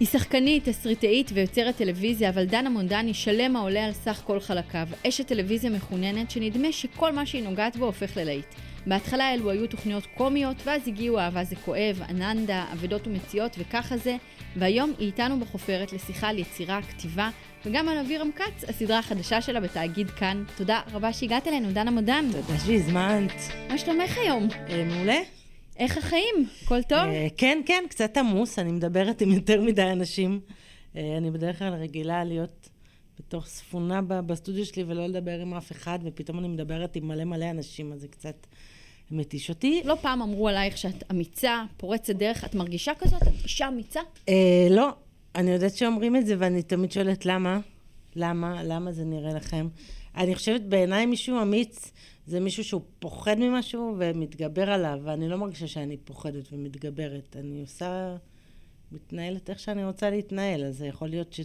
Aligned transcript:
היא 0.00 0.08
שחקנית, 0.08 0.68
תסריטאית 0.68 1.30
ויוצרת 1.34 1.76
טלוויזיה, 1.76 2.28
אבל 2.28 2.44
דנה 2.44 2.70
מונדני 2.70 3.14
שלם 3.14 3.56
העולה 3.56 3.84
על 3.84 3.92
סך 3.92 4.22
כל 4.26 4.40
חלקיו. 4.40 4.88
אשת 5.08 5.26
טלוויזיה 5.26 5.70
מחוננת 5.70 6.30
שנדמה 6.30 6.72
שכל 6.72 7.12
מה 7.12 7.26
שהיא 7.26 7.42
נוגעת 7.42 7.76
בו 7.76 7.84
הופך 7.84 8.16
ללהיט. 8.16 8.46
בהתחלה 8.86 9.34
אלו 9.34 9.50
היו 9.50 9.66
תוכניות 9.66 10.06
קומיות, 10.16 10.56
ואז 10.64 10.88
הגיעו 10.88 11.18
אהבה 11.18 11.44
זה 11.44 11.56
כואב, 11.56 12.02
אננדה, 12.10 12.64
אבדות 12.72 13.06
ומציאות 13.06 13.56
וככה 13.58 13.96
זה, 13.96 14.16
והיום 14.56 14.92
היא 14.98 15.06
איתנו 15.06 15.40
בחופרת 15.40 15.92
לשיחה 15.92 16.28
על 16.28 16.38
יצירה, 16.38 16.80
כתיבה, 16.82 17.30
וגם 17.66 17.88
על 17.88 17.98
אבירם 17.98 18.30
כץ, 18.36 18.64
הסדרה 18.68 18.98
החדשה 18.98 19.40
שלה 19.40 19.60
בתאגיד 19.60 20.10
כאן. 20.10 20.44
תודה 20.56 20.80
רבה 20.92 21.12
שהגעת 21.12 21.48
אלינו, 21.48 21.72
דנה 21.72 21.90
מודן. 21.90 22.24
תודה 22.32 22.58
שהזמנת. 22.58 23.32
מה 23.68 23.78
שלומך 23.78 24.18
היום? 24.18 24.48
אה, 24.68 24.84
מעולה. 24.84 25.39
איך 25.80 25.98
החיים? 25.98 26.34
הכל 26.62 26.82
טוב? 26.82 26.98
אה, 26.98 27.26
כן, 27.36 27.60
כן, 27.66 27.84
קצת 27.88 28.16
עמוס, 28.16 28.58
אני 28.58 28.72
מדברת 28.72 29.20
עם 29.20 29.30
יותר 29.30 29.60
מדי 29.60 29.82
אנשים. 29.82 30.40
אה, 30.96 31.16
אני 31.16 31.30
בדרך 31.30 31.58
כלל 31.58 31.72
רגילה 31.72 32.24
להיות 32.24 32.68
בתוך 33.18 33.46
ספונה 33.46 34.02
בסטודיו 34.02 34.66
שלי 34.66 34.84
ולא 34.86 35.06
לדבר 35.06 35.40
עם 35.40 35.54
אף 35.54 35.72
אחד, 35.72 35.98
ופתאום 36.04 36.38
אני 36.38 36.48
מדברת 36.48 36.96
עם 36.96 37.08
מלא 37.08 37.24
מלא 37.24 37.50
אנשים, 37.50 37.92
אז 37.92 38.00
זה 38.00 38.08
קצת 38.08 38.46
מתיש 39.10 39.48
אותי. 39.48 39.82
לא 39.84 39.94
פעם 40.00 40.22
אמרו 40.22 40.48
עלייך 40.48 40.78
שאת 40.78 41.10
אמיצה, 41.10 41.64
פורצת 41.76 42.14
דרך, 42.14 42.44
את 42.44 42.54
מרגישה 42.54 42.92
כזאת? 42.98 43.22
את 43.22 43.44
אישה 43.44 43.68
אמיצה? 43.68 44.00
אה, 44.28 44.66
לא, 44.70 44.88
אני 45.34 45.50
יודעת 45.50 45.76
שאומרים 45.76 46.16
את 46.16 46.26
זה, 46.26 46.34
ואני 46.38 46.62
תמיד 46.62 46.92
שואלת 46.92 47.26
למה. 47.26 47.58
למה? 48.16 48.62
למה 48.62 48.92
זה 48.92 49.04
נראה 49.04 49.34
לכם? 49.34 49.68
אני 50.16 50.34
חושבת 50.34 50.60
בעיניי 50.60 51.06
מישהו 51.06 51.42
אמיץ 51.42 51.92
זה 52.30 52.40
מישהו 52.40 52.64
שהוא 52.64 52.82
פוחד 52.98 53.38
ממשהו 53.38 53.96
ומתגבר 53.98 54.70
עליו, 54.70 55.00
ואני 55.04 55.28
לא 55.28 55.38
מרגישה 55.38 55.66
שאני 55.66 55.96
פוחדת 55.96 56.52
ומתגברת. 56.52 57.36
אני 57.38 57.60
עושה, 57.60 58.16
מתנהלת 58.92 59.50
איך 59.50 59.58
שאני 59.58 59.84
רוצה 59.84 60.10
להתנהל, 60.10 60.64
אז 60.64 60.78
זה 60.78 60.86
יכול 60.86 61.08
להיות 61.08 61.32
ש... 61.32 61.40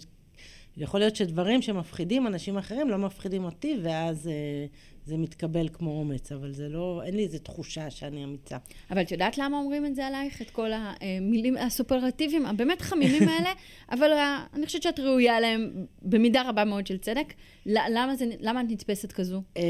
יכול 0.77 0.99
להיות 0.99 1.15
שדברים 1.15 1.61
שמפחידים 1.61 2.27
אנשים 2.27 2.57
אחרים 2.57 2.89
לא 2.89 2.97
מפחידים 2.97 3.43
אותי, 3.43 3.79
ואז 3.83 4.27
אה, 4.27 4.65
זה 5.05 5.17
מתקבל 5.17 5.67
כמו 5.73 5.99
אומץ, 5.99 6.31
אבל 6.31 6.51
זה 6.51 6.69
לא, 6.69 7.01
אין 7.05 7.15
לי 7.15 7.23
איזו 7.23 7.37
תחושה 7.39 7.89
שאני 7.89 8.23
אמיצה. 8.23 8.57
אבל 8.91 9.01
את 9.01 9.11
יודעת 9.11 9.37
למה 9.37 9.57
אומרים 9.57 9.85
את 9.85 9.95
זה 9.95 10.07
עלייך? 10.07 10.41
את 10.41 10.49
כל 10.49 10.69
המילים 10.73 11.57
הסופרלטיביים 11.57 12.45
הבאמת 12.45 12.81
חמימים 12.81 13.27
האלה, 13.29 13.49
אבל 13.91 14.11
ה- 14.11 14.45
אני 14.53 14.65
חושבת 14.65 14.83
שאת 14.83 14.99
ראויה 14.99 15.39
להם 15.39 15.71
במידה 16.01 16.49
רבה 16.49 16.65
מאוד 16.65 16.87
של 16.87 16.97
צדק. 16.97 17.33
למה, 17.65 18.15
זה, 18.15 18.25
למה 18.39 18.61
את 18.61 18.65
נתפסת 18.69 19.11
כזו? 19.11 19.41
אה, 19.57 19.63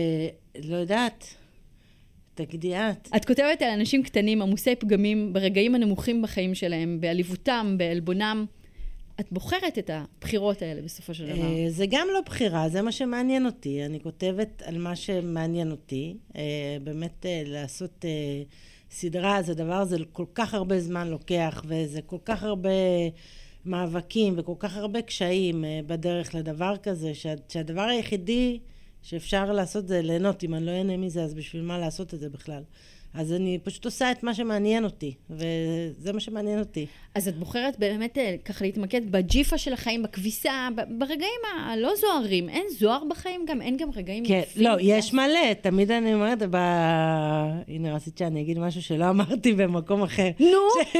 לא 0.63 0.75
יודעת, 0.75 1.25
תגידי 2.33 2.75
את. 2.75 3.09
את 3.15 3.25
כותבת 3.25 3.61
על 3.61 3.69
אנשים 3.69 4.03
קטנים, 4.03 4.41
עמוסי 4.41 4.75
פגמים, 4.75 5.33
ברגעים 5.33 5.75
הנמוכים 5.75 6.21
בחיים 6.21 6.55
שלהם, 6.55 6.97
בעליבותם, 7.01 7.75
בעלבונם. 7.77 8.45
את 9.19 9.31
בוחרת 9.31 9.77
את 9.77 9.89
הבחירות 9.93 10.61
האלה 10.61 10.81
בסופו 10.81 11.13
של 11.13 11.25
דבר. 11.25 11.45
אה, 11.45 11.65
זה 11.69 11.85
גם 11.89 12.07
לא 12.13 12.21
בחירה, 12.21 12.69
זה 12.69 12.81
מה 12.81 12.91
שמעניין 12.91 13.45
אותי. 13.45 13.85
אני 13.85 13.99
כותבת 13.99 14.61
על 14.65 14.77
מה 14.77 14.95
שמעניין 14.95 15.71
אותי. 15.71 16.17
אה, 16.35 16.77
באמת 16.83 17.25
אה, 17.25 17.43
לעשות 17.45 18.05
סדרה, 18.91 19.41
זה 19.41 19.53
דבר, 19.53 19.85
זה 19.85 19.97
כל 20.11 20.25
כך 20.33 20.53
הרבה 20.53 20.79
זמן 20.79 21.07
לוקח, 21.07 21.63
וזה 21.67 22.01
כל 22.01 22.17
כך 22.25 22.43
הרבה 22.43 22.69
מאבקים 23.65 24.33
וכל 24.37 24.55
כך 24.59 24.77
הרבה 24.77 25.01
קשיים 25.01 25.63
בדרך 25.87 26.35
לדבר 26.35 26.77
כזה, 26.83 27.13
שה, 27.13 27.33
שהדבר 27.49 27.81
היחידי 27.81 28.59
שאפשר 29.01 29.51
לעשות 29.51 29.87
זה 29.87 30.01
ליהנות. 30.01 30.43
אם 30.43 30.53
אני 30.53 30.65
לא 30.65 30.71
אהנה 30.71 30.97
מזה, 30.97 31.23
אז 31.23 31.33
בשביל 31.33 31.61
מה 31.61 31.77
לעשות 31.77 32.13
את 32.13 32.19
זה 32.19 32.29
בכלל? 32.29 32.63
אז 33.15 33.33
אני 33.33 33.59
פשוט 33.63 33.85
עושה 33.85 34.11
את 34.11 34.23
מה 34.23 34.33
שמעניין 34.33 34.83
אותי, 34.83 35.13
וזה 35.29 36.13
מה 36.13 36.19
שמעניין 36.19 36.59
אותי. 36.59 36.85
אז 37.15 37.27
את 37.27 37.35
בוחרת 37.35 37.79
באמת 37.79 38.17
אה, 38.17 38.35
ככה 38.45 38.65
להתמקד 38.65 39.11
בג'יפה 39.11 39.57
של 39.57 39.73
החיים, 39.73 40.03
בכביסה, 40.03 40.67
ברגעים 40.89 41.39
הלא 41.57 41.91
זוהרים. 41.95 42.49
אין 42.49 42.65
זוהר 42.79 43.03
בחיים 43.09 43.45
גם? 43.47 43.61
אין 43.61 43.77
גם 43.77 43.89
רגעים 43.95 44.25
כן, 44.25 44.41
יפים? 44.43 44.63
לא, 44.63 44.71
יש 44.79 45.13
מלא, 45.13 45.53
תמיד 45.61 45.91
אני 45.91 46.13
אומרת, 46.13 46.41
ב... 46.49 46.55
הנה, 47.67 47.95
רצית 47.95 48.17
שאני 48.17 48.41
אגיד 48.41 48.59
משהו 48.59 48.81
שלא 48.81 49.09
אמרתי 49.09 49.53
במקום 49.53 50.03
אחר. 50.03 50.29
נו? 50.39 50.91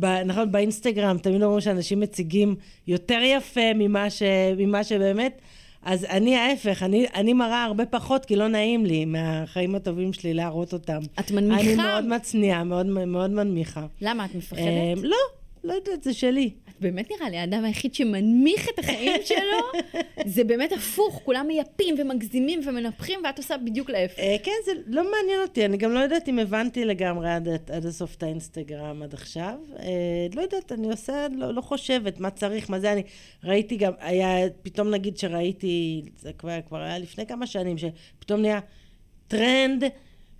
ב... 0.00 0.06
נכון, 0.06 0.52
באינסטגרם 0.52 1.18
תמיד 1.18 1.42
אומרים 1.42 1.60
שאנשים 1.60 2.00
מציגים 2.00 2.54
יותר 2.86 3.20
יפה 3.24 3.74
ממה, 3.74 4.10
ש... 4.10 4.22
ממה 4.56 4.84
שבאמת, 4.84 5.40
אז 5.82 6.04
אני 6.04 6.36
ההפך, 6.36 6.82
אני, 6.82 7.06
אני 7.14 7.32
מראה 7.32 7.64
הרבה 7.64 7.86
פחות, 7.86 8.24
כי 8.24 8.36
לא 8.36 8.48
נעים 8.48 8.86
לי 8.86 9.04
מהחיים 9.04 9.74
הטובים 9.74 10.12
שלי 10.12 10.34
להראות 10.34 10.72
אותם. 10.72 11.00
את 11.20 11.30
מנמיכה? 11.30 11.60
אני 11.60 11.74
מאוד 11.74 12.04
מצניעה, 12.04 12.64
מאוד, 12.64 12.86
מאוד 12.86 13.30
מנמיכה. 13.30 13.86
למה, 14.00 14.24
את 14.24 14.34
מפחדת? 14.34 14.58
אה, 14.58 14.92
לא, 15.02 15.16
לא 15.64 15.72
יודעת, 15.72 16.02
זה 16.02 16.14
שלי. 16.14 16.50
באמת 16.80 17.10
נראה 17.10 17.30
לי 17.30 17.38
האדם 17.38 17.64
היחיד 17.64 17.94
שמנמיך 17.94 18.68
את 18.74 18.78
החיים 18.78 19.12
שלו. 19.24 19.82
זה 20.34 20.44
באמת 20.44 20.72
הפוך, 20.72 21.20
כולם 21.24 21.46
מייפים 21.46 21.94
ומגזימים 21.98 22.60
ומנפחים, 22.64 23.20
ואת 23.24 23.38
עושה 23.38 23.56
בדיוק 23.56 23.90
להפך. 23.90 24.18
אה, 24.18 24.36
כן, 24.42 24.52
זה 24.64 24.72
לא 24.86 25.02
מעניין 25.02 25.40
אותי, 25.42 25.64
אני 25.64 25.76
גם 25.76 25.92
לא 25.92 25.98
יודעת 25.98 26.28
אם 26.28 26.38
הבנתי 26.38 26.84
לגמרי 26.84 27.30
עד, 27.30 27.48
עד 27.48 27.86
הסוף 27.86 28.16
את 28.16 28.22
האינסטגרם 28.22 29.02
עד 29.02 29.14
עכשיו. 29.14 29.54
אה, 29.78 30.26
לא 30.34 30.42
יודעת, 30.42 30.72
אני 30.72 30.90
עושה, 30.90 31.26
לא, 31.36 31.54
לא 31.54 31.60
חושבת 31.60 32.20
מה 32.20 32.30
צריך, 32.30 32.70
מה 32.70 32.80
זה, 32.80 32.92
אני 32.92 33.02
ראיתי 33.44 33.76
גם, 33.76 33.92
היה, 33.98 34.48
פתאום 34.62 34.90
נגיד 34.90 35.18
שראיתי, 35.18 36.02
זה 36.18 36.32
כבר, 36.32 36.58
כבר 36.68 36.80
היה 36.80 36.98
לפני 36.98 37.26
כמה 37.26 37.46
שנים, 37.46 37.76
שפתאום 37.78 38.40
נהיה 38.40 38.60
טרנד. 39.28 39.84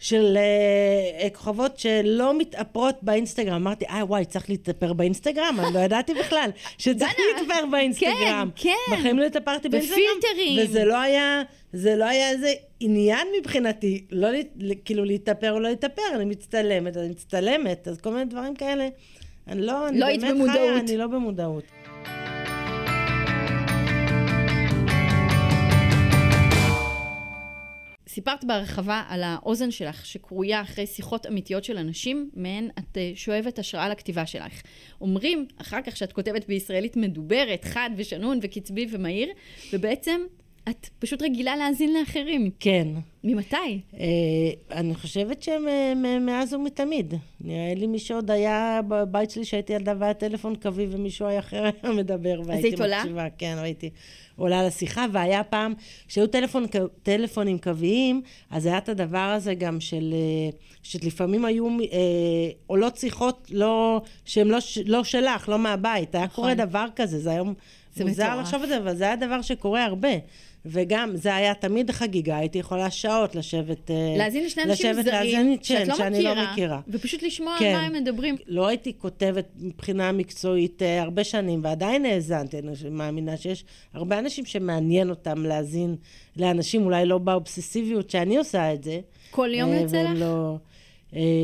של 0.00 0.36
uh, 0.36 1.30
כוכבות 1.34 1.78
שלא 1.78 2.38
מתאפרות 2.38 2.96
באינסטגרם. 3.02 3.54
אמרתי, 3.54 3.84
אה, 3.84 4.04
וואי, 4.04 4.24
צריך 4.24 4.50
להתאפר 4.50 4.92
באינסטגרם? 4.92 5.56
אני 5.60 5.74
לא 5.74 5.78
ידעתי 5.78 6.14
בכלל 6.14 6.50
שצריך 6.78 7.14
להתאפר 7.18 7.66
באינסטגרם. 7.70 8.50
כן, 8.56 8.70
כן. 8.88 8.96
בחיים 8.96 9.18
לא 9.18 9.24
התאפרתי 9.24 9.68
באינסטגרם. 9.68 9.98
בפילטרים. 10.18 10.68
וזה 10.68 10.84
לא 10.84 11.00
היה, 11.00 11.42
זה 11.72 11.96
לא 11.96 12.04
היה 12.04 12.30
איזה 12.30 12.52
עניין 12.80 13.26
מבחינתי, 13.40 14.04
לא 14.10 14.28
כאילו 14.84 15.04
להתאפר 15.04 15.52
או 15.52 15.60
לא 15.60 15.68
להתאפר, 15.68 16.02
אני 16.14 16.24
מצטלמת, 16.24 16.96
אני 16.96 17.08
מצטלמת, 17.08 17.88
אז 17.88 18.00
כל 18.00 18.10
מיני 18.10 18.24
דברים 18.24 18.54
כאלה. 18.54 18.88
אני 19.48 19.66
לא, 19.66 19.88
אני 19.88 20.00
לא 20.00 20.06
באמת. 20.06 20.50
חיה, 20.50 20.78
אני 20.78 20.96
לא 20.96 21.06
במודעות. 21.06 21.64
סיפרת 28.12 28.44
בהרחבה 28.44 29.02
על 29.08 29.22
האוזן 29.22 29.70
שלך, 29.70 30.06
שקרויה 30.06 30.62
אחרי 30.62 30.86
שיחות 30.86 31.26
אמיתיות 31.26 31.64
של 31.64 31.78
אנשים, 31.78 32.30
מהן 32.34 32.68
את 32.78 32.98
אה, 32.98 33.12
שואבת 33.14 33.58
השראה 33.58 33.88
לכתיבה 33.88 34.26
שלך. 34.26 34.62
אומרים 35.00 35.46
אחר 35.56 35.78
כך 35.86 35.96
שאת 35.96 36.12
כותבת 36.12 36.46
בישראלית 36.46 36.96
מדוברת, 36.96 37.64
חד 37.64 37.90
ושנון 37.96 38.38
וקצבי 38.42 38.86
ומהיר, 38.90 39.28
ובעצם 39.72 40.20
את 40.68 40.88
פשוט 40.98 41.22
רגילה 41.22 41.56
להאזין 41.56 41.94
לאחרים. 41.94 42.50
כן. 42.60 42.88
ממתי? 43.24 43.80
אה, 44.00 44.06
אני 44.70 44.94
חושבת 44.94 45.42
שמאז 45.42 46.54
ומתמיד. 46.54 47.14
נראה 47.40 47.74
לי 47.76 47.86
מי 47.86 47.98
שעוד 47.98 48.30
היה 48.30 48.80
בבית 48.88 49.30
שלי 49.30 49.44
שהייתי 49.44 49.72
ילדה 49.72 49.94
והיה 49.98 50.14
טלפון 50.14 50.54
קווי 50.56 50.86
ומישהו 50.90 51.26
היה 51.26 51.38
אחר 51.38 51.64
היה 51.82 51.92
מדבר 51.92 52.40
והייתי 52.44 52.66
היית 52.66 52.80
עולה? 52.80 52.98
מקשיבה. 53.00 53.26
כן, 53.38 53.56
הייתי 53.58 53.90
עולה 54.36 54.66
לשיחה, 54.66 55.06
והיה 55.12 55.44
פעם, 55.44 55.74
כשהיו 56.08 56.26
טלפון, 56.26 56.66
טלפונים 57.02 57.58
קוויים, 57.58 58.22
אז 58.50 58.66
היה 58.66 58.78
את 58.78 58.88
הדבר 58.88 59.18
הזה 59.18 59.54
גם 59.54 59.80
של, 59.80 60.14
אה, 60.14 60.50
שלפעמים 60.82 61.44
היו 61.44 61.68
אה, 61.68 62.50
עולות 62.66 62.96
שיחות 62.96 63.48
לא, 63.52 64.00
שהן 64.24 64.48
לא, 64.48 64.58
לא 64.86 65.04
שלך, 65.04 65.48
לא 65.48 65.58
מהבית. 65.58 66.14
היה 66.14 66.24
נכון. 66.24 66.34
קורה 66.34 66.54
דבר 66.54 66.86
כזה, 66.96 67.18
זה 67.18 67.30
היום 67.30 67.54
מוזר. 68.04 68.40
לחשוב 68.40 68.62
על 68.62 68.68
זה, 68.68 68.76
אבל 68.76 68.96
זה 68.96 69.04
היה 69.04 69.16
דבר 69.16 69.42
שקורה 69.42 69.84
הרבה. 69.84 70.08
וגם, 70.66 71.16
זה 71.16 71.34
היה 71.34 71.54
תמיד 71.54 71.90
חגיגה, 71.90 72.36
הייתי 72.36 72.58
יכולה 72.58 72.90
שעות 72.90 73.34
לשבת... 73.34 73.90
אה, 73.90 74.14
להאזין 74.18 74.44
לשני 74.44 74.62
אנשים 74.62 74.90
לשבת 74.90 75.04
זרים, 75.04 75.56
שאת 75.62 75.78
כן, 75.78 75.88
לא 75.88 75.96
שאני 75.96 76.18
מכירה, 76.18 76.34
לא 76.34 76.50
מכירה. 76.52 76.80
ופשוט 76.88 77.22
לשמוע 77.22 77.56
כן. 77.58 77.64
על 77.66 77.72
מה 77.72 77.86
הם 77.86 77.92
מדברים. 77.92 78.36
לא 78.46 78.66
הייתי 78.66 78.92
כותבת 78.98 79.48
מבחינה 79.60 80.12
מקצועית 80.12 80.82
אה, 80.82 81.02
הרבה 81.02 81.24
שנים, 81.24 81.60
ועדיין 81.64 82.04
האזנתי, 82.04 82.58
אני 82.58 82.72
מאמינה 82.90 83.36
שיש 83.36 83.64
הרבה 83.94 84.18
אנשים 84.18 84.44
שמעניין 84.44 85.10
אותם 85.10 85.46
להאזין 85.46 85.96
לאנשים, 86.36 86.84
אולי 86.84 87.06
לא 87.06 87.18
באובססיביות 87.18 88.10
שאני 88.10 88.36
עושה 88.36 88.74
את 88.74 88.84
זה. 88.84 89.00
כל 89.30 89.50
יום 89.54 89.72
אה, 89.72 89.80
יוצא 89.80 90.02
לך? 90.02 90.10
לא... 90.14 90.56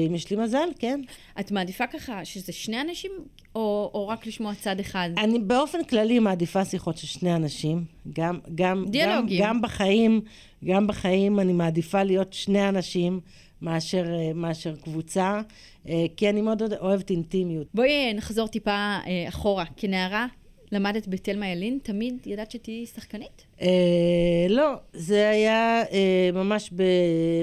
אם 0.09 0.15
יש 0.15 0.31
לי 0.31 0.37
מזל, 0.37 0.69
כן. 0.79 1.01
את 1.41 1.51
מעדיפה 1.51 1.87
ככה 1.87 2.25
שזה 2.25 2.53
שני 2.53 2.81
אנשים, 2.81 3.11
או, 3.57 3.91
או 3.95 4.09
רק 4.09 4.27
לשמוע 4.27 4.55
צד 4.55 4.81
אחד? 4.81 5.11
אני 5.19 5.39
באופן 5.39 5.85
כללי 5.85 6.19
מעדיפה 6.19 6.65
שיחות 6.65 6.99
של 6.99 7.07
שני 7.07 7.37
אנשים. 7.37 7.85
גם, 8.13 8.39
גם, 8.55 8.85
דיאלוגים. 8.89 9.43
גם, 9.43 9.49
גם 9.49 9.63
בחיים, 9.63 10.21
גם 10.65 10.87
בחיים 10.87 11.41
אני 11.41 11.53
מעדיפה 11.53 12.03
להיות 12.03 12.33
שני 12.33 12.69
אנשים 12.69 13.21
מאשר, 13.63 14.05
אה, 14.15 14.33
מאשר 14.35 14.77
קבוצה, 14.77 15.41
אה, 15.89 16.05
כי 16.17 16.29
אני 16.29 16.41
מאוד 16.41 16.63
אוהבת 16.81 17.11
אינטימיות. 17.11 17.67
בואי 17.75 17.89
אה, 17.89 18.13
נחזור 18.15 18.49
טיפה 18.49 18.99
אחורה. 19.29 19.65
כנערה, 19.77 20.27
למדת 20.73 21.09
בתלמה 21.09 21.49
ילין, 21.49 21.79
תמיד 21.83 22.15
ידעת 22.27 22.51
שתהיי 22.51 22.87
שחקנית? 22.87 23.47
אה, 23.61 24.47
לא, 24.49 24.73
זה 24.93 25.29
היה 25.29 25.83
אה, 25.93 26.31
ממש 26.33 26.71
ב, 26.73 26.83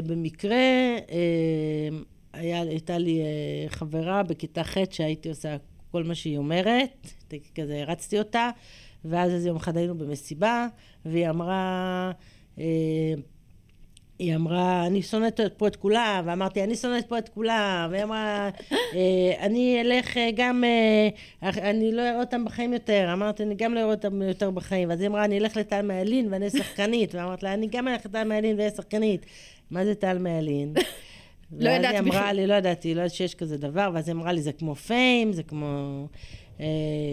במקרה. 0.05 0.55
אה, 1.11 1.89
היה, 2.33 2.61
הייתה 2.61 2.97
לי 2.97 3.21
אה, 3.21 3.69
חברה 3.69 4.23
בכיתה 4.23 4.63
ח' 4.63 4.77
שהייתי 4.91 5.29
עושה 5.29 5.55
כל 5.93 6.03
מה 6.03 6.15
שהיא 6.15 6.37
אומרת, 6.37 7.07
כזה 7.55 7.81
הרצתי 7.81 8.19
אותה, 8.19 8.49
ואז 9.05 9.31
איזה 9.31 9.47
יום 9.47 9.57
אחד 9.57 9.77
היינו 9.77 9.97
במסיבה, 9.97 10.67
והיא 11.05 11.29
אמרה, 11.29 12.11
אה, 12.59 12.63
היא 14.19 14.35
אמרה, 14.35 14.87
אני 14.87 15.01
שונאת 15.01 15.39
פה 15.57 15.67
את 15.67 15.75
כולם, 15.75 16.23
ואמרתי, 16.25 16.63
אני 16.63 16.75
שונאת 16.75 17.07
פה 17.07 17.17
את 17.17 17.29
כולם, 17.29 17.87
והיא 17.91 18.03
אמרה, 18.03 18.49
אה, 18.71 19.33
אני 19.39 19.81
אלך 19.81 20.17
אה, 20.17 20.29
גם, 20.35 20.63
אני 21.41 21.91
לא 21.91 22.01
אראה 22.01 22.19
אותם 22.19 22.45
בחיים 22.45 22.73
יותר, 22.73 23.09
אמרתי, 23.13 23.43
אני 23.43 23.55
גם 23.55 23.73
לא 23.73 23.79
אראה 23.79 23.91
אותם 23.91 24.21
יותר 24.21 24.51
בחיים, 24.51 24.89
ואז 24.89 25.01
היא 25.01 25.09
אמרה, 25.09 25.25
אני 25.25 25.39
אלך 25.39 25.57
לטל 25.57 25.81
מיילין 25.81 26.27
ואני 26.31 26.45
אהיה 26.45 26.63
שחקנית, 26.63 27.15
ואמרתי 27.15 27.45
לה, 27.45 27.53
אני 27.53 27.67
גם 27.67 27.87
אלך 27.87 28.05
לטל 28.05 28.23
מיילין 28.23 28.57
ואהיה 28.57 28.71
שחקנית. 28.71 29.25
מה 29.71 29.85
זה 29.85 29.95
טל 29.95 30.17
מיילין? 30.17 30.73
לא 31.59 31.69
ידעת 31.69 31.83
ואז 31.83 31.93
היא 31.93 31.99
אמרה 31.99 32.21
בכלל. 32.21 32.35
לי, 32.35 32.47
לא 32.47 32.53
ידעתי, 32.53 32.95
לא 32.95 33.01
ידעתי 33.01 33.15
שיש 33.15 33.35
כזה 33.35 33.57
דבר, 33.57 33.91
ואז 33.93 34.07
היא 34.07 34.15
אמרה 34.15 34.31
לי, 34.31 34.41
זה 34.41 34.51
כמו 34.51 34.75
פיים, 34.75 35.33
זה 35.33 35.43
כמו... 35.43 36.07
אה, 36.59 36.65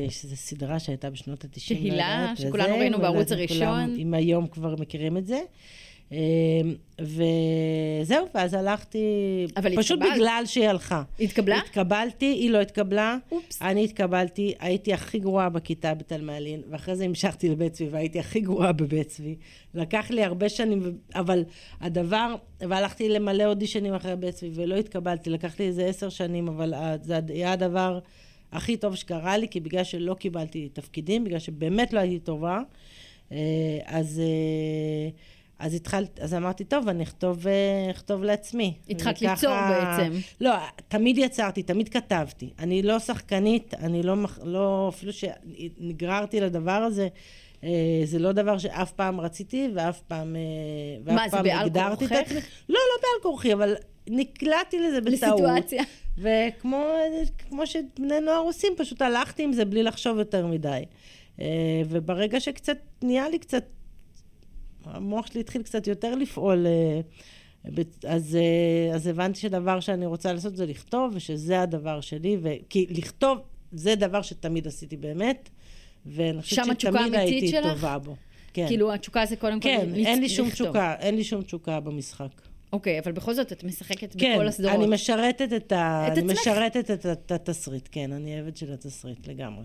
שזו 0.08 0.37
סדרה 0.37 0.78
שהייתה 0.78 1.10
בשנות 1.10 1.44
ה-90. 1.44 1.60
שהילה, 1.60 2.32
שכולנו 2.37 2.78
ראינו 2.78 2.98
בערוץ 2.98 3.32
הראשון. 3.32 3.94
אם 3.98 4.14
היום 4.14 4.46
כבר 4.46 4.76
מכירים 4.76 5.16
את 5.16 5.26
זה. 5.26 5.40
אה, 6.12 6.18
וזהו, 7.00 8.26
ואז 8.34 8.54
הלכתי, 8.54 8.98
אבל 9.56 9.76
פשוט 9.76 9.98
התקבלת. 9.98 10.16
בגלל 10.16 10.42
שהיא 10.46 10.68
הלכה. 10.68 11.02
התקבלה? 11.20 11.58
התקבלתי, 11.58 12.26
היא 12.26 12.50
לא 12.50 12.60
התקבלה. 12.60 13.16
אופס. 13.32 13.62
אני 13.62 13.84
התקבלתי, 13.84 14.54
הייתי 14.58 14.92
הכי 14.92 15.18
גרועה 15.18 15.48
בכיתה 15.48 15.94
בתלמלין, 15.94 16.62
ואחרי 16.70 16.96
זה 16.96 17.04
המשכתי 17.04 17.48
לבית 17.48 17.72
צבי, 17.72 17.88
והייתי 17.88 18.18
הכי 18.18 18.40
גרועה 18.40 18.72
בבית 18.72 19.06
צבי. 19.06 19.36
לקח 19.74 20.10
לי 20.10 20.24
הרבה 20.24 20.48
שנים, 20.48 20.98
אבל 21.14 21.44
הדבר, 21.80 22.34
והלכתי 22.60 23.08
למלא 23.08 23.44
אודישנים 23.44 23.94
אחרי 23.94 24.16
בית 24.16 24.34
צבי, 24.34 24.50
ולא 24.54 24.76
התקבלתי, 24.76 25.30
לקח 25.30 25.58
לי 25.60 25.66
איזה 25.66 25.86
עשר 25.86 26.08
שנים, 26.08 26.48
אבל 26.48 26.74
זה 27.02 27.20
היה 27.28 27.52
הדבר 27.52 27.98
הכי 28.52 28.76
טוב 28.76 28.94
שקרה 28.94 29.36
לי, 29.36 29.48
כי 29.48 29.60
בגלל 29.60 29.84
שלא 29.84 30.14
קיבלתי 30.14 30.68
תפקידים, 30.72 31.24
בגלל 31.24 31.38
שבאמת 31.38 31.92
לא 31.92 32.00
הייתי 32.00 32.18
טובה, 32.18 32.60
אה, 33.32 33.38
אז... 33.86 34.22
אז 35.60 35.74
התחלת, 35.74 36.20
אז 36.20 36.34
אמרתי, 36.34 36.64
טוב, 36.64 36.88
אני 36.88 37.02
אכתוב, 37.02 37.46
אה, 37.46 37.90
אכתוב 37.90 38.22
לעצמי. 38.22 38.74
התחלת 38.90 39.22
ליצור 39.22 39.54
בעצם. 39.68 40.12
לא, 40.40 40.54
תמיד 40.88 41.18
יצרתי, 41.18 41.62
תמיד 41.62 41.88
כתבתי. 41.88 42.50
אני 42.58 42.82
לא 42.82 42.98
שחקנית, 42.98 43.74
אני 43.74 44.02
לא, 44.02 44.14
לא 44.42 44.90
אפילו 44.94 45.12
שנגררתי 45.12 46.40
לדבר 46.40 46.72
הזה, 46.72 47.08
אה, 47.64 48.02
זה 48.04 48.18
לא 48.18 48.32
דבר 48.32 48.58
שאף 48.58 48.92
פעם 48.92 49.20
רציתי, 49.20 49.68
ואף 49.74 50.00
פעם, 50.00 50.36
אה, 50.36 50.40
ואף 51.04 51.14
מה, 51.14 51.28
זה 51.28 51.36
פעם 51.36 51.46
הגדרתי 51.46 52.04
את? 52.04 52.12
עצמי. 52.12 52.40
לא, 52.68 52.78
לא 52.78 53.02
בעל 53.02 53.22
כורחי, 53.22 53.52
אבל 53.52 53.74
נקלעתי 54.06 54.78
לזה 54.78 55.00
בטעות. 55.00 55.40
לסיטואציה. 55.40 55.82
וכמו 56.18 56.86
כמו 57.48 57.66
שבני 57.66 58.20
נוער 58.20 58.40
עושים, 58.40 58.72
פשוט 58.76 59.02
הלכתי 59.02 59.42
עם 59.42 59.52
זה 59.52 59.64
בלי 59.64 59.82
לחשוב 59.82 60.18
יותר 60.18 60.46
מדי. 60.46 60.84
וברגע 61.88 62.40
שקצת 62.40 62.78
נהיה 63.02 63.28
לי 63.28 63.38
קצת, 63.38 63.64
המוח 64.84 65.26
שלי 65.26 65.40
התחיל 65.40 65.62
קצת 65.62 65.86
יותר 65.86 66.14
לפעול, 66.14 66.66
אה, 66.66 67.00
אז, 68.08 68.36
אה, 68.36 68.94
אז 68.94 69.06
הבנתי 69.06 69.40
שדבר 69.40 69.80
שאני 69.80 70.06
רוצה 70.06 70.32
לעשות 70.32 70.56
זה 70.56 70.66
לכתוב, 70.66 71.12
ושזה 71.14 71.60
הדבר 71.60 72.00
שלי, 72.00 72.36
ו... 72.42 72.48
כי 72.68 72.86
לכתוב 72.90 73.38
זה 73.72 73.94
דבר 73.94 74.22
שתמיד 74.22 74.66
עשיתי 74.66 74.96
באמת, 74.96 75.48
ואני 76.06 76.42
חושבת 76.42 76.80
שתמיד 76.80 77.14
הייתי 77.14 77.48
שלך? 77.48 77.66
טובה 77.72 77.98
בו. 77.98 78.16
כן, 78.52 78.66
כאילו, 78.66 78.92
התשוקה 78.92 79.26
זה 79.26 79.36
קודם 79.36 79.60
כל 79.60 79.68
כן, 79.68 79.88
לצ- 79.92 80.06
אין 80.06 80.20
לי 80.20 80.28
שום 80.28 80.46
לכתוב. 80.48 80.66
תשוקה, 80.66 80.94
אין 80.98 81.16
לי 81.16 81.24
שום 81.24 81.42
תשוקה 81.42 81.80
במשחק. 81.80 82.40
אוקיי, 82.72 82.98
אבל 82.98 83.12
בכל 83.12 83.34
זאת 83.34 83.52
את 83.52 83.64
משחקת 83.64 84.14
כן, 84.18 84.32
בכל 84.34 84.48
הסדרות. 84.48 84.74
אני 84.74 84.86
משרתת 84.86 85.52
את 85.56 85.72
ה... 85.72 86.08
את 86.12 86.18
אני 86.18 86.32
עצמך. 86.32 86.40
משרתת 86.40 86.90
את 86.90 87.32
התסריט, 87.32 87.88
כן, 87.92 88.12
אני 88.12 88.38
עבד 88.38 88.56
של 88.56 88.72
התסריט 88.72 89.28
לגמרי. 89.28 89.64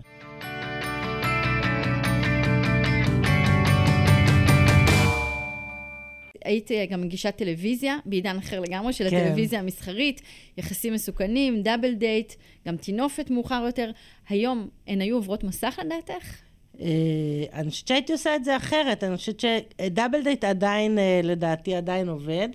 היית 6.46 6.70
גם 6.90 7.00
מגישת 7.00 7.34
טלוויזיה, 7.36 7.98
בעידן 8.04 8.36
אחר 8.36 8.60
לגמרי, 8.60 8.92
של 8.92 9.10
כן. 9.10 9.16
הטלוויזיה 9.16 9.60
המסחרית, 9.60 10.22
יחסים 10.58 10.94
מסוכנים, 10.94 11.62
דאבל 11.62 11.94
דייט, 11.94 12.32
גם 12.66 12.76
טינופת 12.76 13.30
מאוחר 13.30 13.62
יותר. 13.66 13.90
היום 14.28 14.68
הן 14.86 15.00
היו 15.00 15.16
עוברות 15.16 15.44
מסך 15.44 15.78
לדעתך? 15.84 16.34
אה, 16.80 17.44
אני 17.52 17.70
חושבת 17.70 17.88
שהייתי 17.88 18.12
עושה 18.12 18.36
את 18.36 18.44
זה 18.44 18.56
אחרת, 18.56 19.04
אני 19.04 19.16
חושבת 19.16 19.40
שדאבל 19.40 20.22
דייט 20.22 20.44
עדיין, 20.44 20.98
אה, 20.98 21.20
לדעתי, 21.24 21.74
עדיין 21.74 22.08
עובד. 22.08 22.48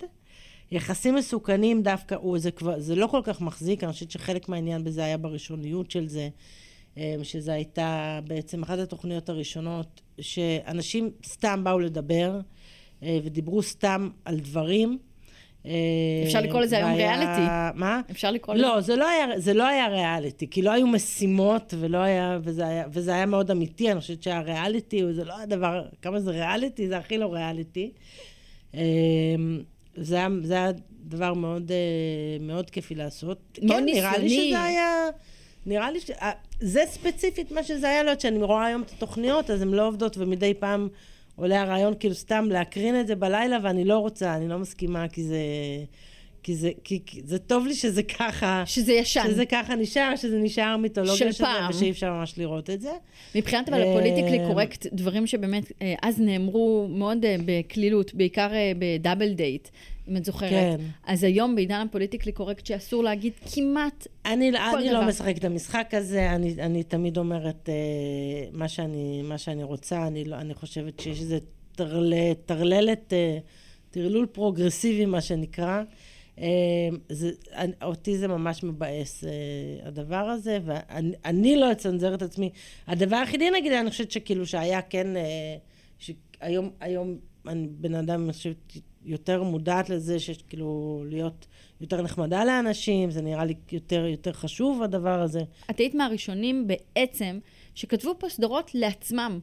יחסים 0.70 1.14
מסוכנים 1.14 1.82
דווקא, 1.82 2.14
הוא, 2.14 2.38
זה, 2.38 2.50
כבר, 2.50 2.80
זה 2.80 2.94
לא 2.94 3.06
כל 3.06 3.20
כך 3.24 3.40
מחזיק, 3.40 3.84
אני 3.84 3.92
חושבת 3.92 4.10
שחלק 4.10 4.48
מהעניין 4.48 4.84
בזה 4.84 5.04
היה 5.04 5.16
בראשוניות 5.16 5.90
של 5.90 6.06
זה, 6.06 6.28
אה, 6.98 7.14
שזה 7.22 7.52
הייתה 7.52 8.20
בעצם 8.26 8.62
אחת 8.62 8.78
התוכניות 8.78 9.28
הראשונות, 9.28 10.00
שאנשים 10.20 11.10
סתם 11.26 11.64
באו 11.64 11.78
לדבר, 11.78 12.40
ודיברו 13.02 13.62
סתם 13.62 14.08
על 14.24 14.40
דברים. 14.40 14.98
אה, 15.66 15.70
אפשר 16.24 16.40
לקרוא 16.40 16.60
לזה 16.60 16.76
היום 16.76 16.94
ריאליטי. 16.94 17.42
מה? 17.74 18.00
אפשר 18.10 18.30
לקרוא 18.30 18.54
לזה? 18.54 18.62
לא, 18.62 18.80
זה 18.80 18.96
לא 18.96 19.08
היה, 19.08 19.26
זה 19.40 19.54
לא 19.54 19.66
היה 19.66 19.88
ריאליטי, 19.88 20.50
כי 20.50 20.62
לא 20.62 20.70
היו 20.70 20.86
משימות, 20.86 21.74
ולא 21.80 21.98
היה, 21.98 22.38
וזה 22.42 22.66
היה, 22.66 22.84
וזה 22.92 23.14
היה 23.14 23.26
מאוד 23.26 23.50
אמיתי, 23.50 23.92
אני 23.92 24.00
חושבת 24.00 24.22
שהריאליטי, 24.22 25.12
זה 25.12 25.24
לא 25.24 25.38
הדבר, 25.38 25.84
כמה 26.02 26.20
זה 26.20 26.30
ריאליטי, 26.30 26.88
זה 26.88 26.98
הכי 26.98 27.18
לא 27.18 27.32
ריאליטי. 27.32 27.90
אמ, 28.74 28.80
זה 29.96 30.16
היה, 30.16 30.28
זה 30.42 30.54
היה 30.54 30.70
דבר 31.04 31.34
מאוד, 31.34 31.72
אה, 31.72 31.76
מאוד 32.40 32.70
כיפי 32.70 32.94
לעשות. 32.94 33.58
מאוד 33.62 33.78
כן, 33.78 33.84
נראה 33.84 34.18
לי 34.18 34.24
ניסיוני. 34.24 34.48
שזה 34.48 34.62
היה... 34.62 35.08
נראה 35.66 35.90
לי 35.90 36.00
ש... 36.00 36.10
אה, 36.10 36.30
זה 36.60 36.82
ספציפית 36.86 37.52
מה 37.52 37.62
שזה 37.62 37.88
היה 37.88 38.02
להיות, 38.02 38.20
שאני 38.20 38.42
רואה 38.42 38.66
היום 38.66 38.82
את 38.82 38.90
התוכניות, 38.90 39.50
אז 39.50 39.62
הן 39.62 39.68
לא 39.68 39.88
עובדות, 39.88 40.18
ומדי 40.18 40.54
פעם 40.54 40.88
עולה 41.42 41.62
הרעיון 41.62 41.94
כאילו 42.00 42.14
סתם 42.14 42.48
להקרין 42.50 43.00
את 43.00 43.06
זה 43.06 43.14
בלילה, 43.14 43.58
ואני 43.62 43.84
לא 43.84 43.98
רוצה, 43.98 44.36
אני 44.36 44.48
לא 44.48 44.58
מסכימה, 44.58 45.08
כי 45.08 45.22
זה... 45.22 45.38
כי 46.42 46.56
זה, 46.56 46.70
כי, 46.84 47.02
כי 47.06 47.20
זה 47.24 47.38
טוב 47.38 47.66
לי 47.66 47.74
שזה 47.74 48.02
ככה, 48.02 48.62
שזה 48.66 48.92
ישן. 48.92 49.22
שזה 49.26 49.46
ככה 49.46 49.74
נשאר, 49.74 50.16
שזה 50.16 50.38
נשאר 50.38 50.76
מיתולוגיה 50.76 51.16
של 51.16 51.32
של 51.32 51.44
פעם. 51.44 51.70
ושאי 51.70 51.90
אפשר 51.90 52.12
ממש 52.12 52.38
לראות 52.38 52.70
את 52.70 52.80
זה. 52.80 52.92
מבחינת 53.34 53.68
אבל 53.68 53.82
אה, 53.82 53.90
הפוליטיקלי 53.90 54.38
קורקט, 54.46 54.86
דברים 54.92 55.26
שבאמת 55.26 55.72
אה, 55.82 55.94
אז 56.02 56.20
נאמרו 56.20 56.88
מאוד 56.90 57.24
אה, 57.24 57.36
בקלילות, 57.44 58.14
בעיקר 58.14 58.54
אה, 58.54 58.72
בדאבל 58.78 59.32
דייט, 59.32 59.68
אם 60.08 60.16
את 60.16 60.24
זוכרת. 60.24 60.50
כן. 60.50 60.76
אז 61.06 61.24
היום 61.24 61.54
בעידן 61.54 61.86
הפוליטיקלי 61.88 62.32
קורקט 62.32 62.66
שאסור 62.66 63.04
להגיד 63.04 63.32
כמעט, 63.54 64.06
אני, 64.26 64.48
אני 64.48 64.88
דבר. 64.88 65.00
לא 65.00 65.08
משחקת 65.08 65.38
את 65.38 65.44
המשחק 65.44 65.90
הזה, 65.92 66.30
אני, 66.30 66.54
אני 66.58 66.82
תמיד 66.82 67.18
אומרת 67.18 67.68
אה, 67.68 67.74
מה, 68.52 68.68
שאני, 68.68 69.22
מה 69.22 69.38
שאני 69.38 69.62
רוצה, 69.62 70.06
אני, 70.06 70.24
לא, 70.24 70.36
אני 70.36 70.54
חושבת 70.54 71.00
שיש 71.00 71.20
איזה 71.20 71.38
טרל, 71.76 72.12
טרללת, 72.46 73.12
אה, 73.12 73.38
טרלול 73.90 74.26
פרוגרסיבי, 74.26 75.06
מה 75.06 75.20
שנקרא. 75.20 75.82
אה, 76.38 76.88
זה, 77.08 77.30
אני, 77.52 77.72
אותי 77.82 78.18
זה 78.18 78.28
ממש 78.28 78.64
מבאס, 78.64 79.24
אה, 79.24 79.30
הדבר 79.88 80.16
הזה, 80.16 80.58
ואני 80.64 81.12
אני 81.24 81.56
לא 81.56 81.72
אצנזר 81.72 82.14
את 82.14 82.22
עצמי. 82.22 82.50
הדבר 82.86 83.16
היחידי, 83.16 83.50
נגיד, 83.50 83.72
אני 83.72 83.90
חושבת 83.90 84.10
שכאילו 84.10 84.46
שהיה 84.46 84.82
כן, 84.82 85.16
אה, 85.16 85.56
שהיום 85.98 86.70
היום 86.80 87.18
אני 87.48 87.68
בן 87.70 87.94
אדם, 87.94 88.24
אני 88.24 88.32
חושבת, 88.32 88.72
יותר 89.04 89.42
מודעת 89.42 89.90
לזה 89.90 90.20
שיש 90.20 90.38
כאילו 90.42 91.02
להיות 91.08 91.46
יותר 91.80 92.02
נחמדה 92.02 92.44
לאנשים, 92.44 93.10
זה 93.10 93.22
נראה 93.22 93.44
לי 93.44 93.54
יותר, 93.72 94.06
יותר 94.06 94.32
חשוב 94.32 94.82
הדבר 94.82 95.20
הזה. 95.20 95.40
את 95.70 95.78
היית 95.78 95.94
מהראשונים 95.94 96.66
בעצם 96.66 97.38
שכתבו 97.74 98.14
פה 98.18 98.28
סדרות 98.28 98.70
לעצמם. 98.74 99.40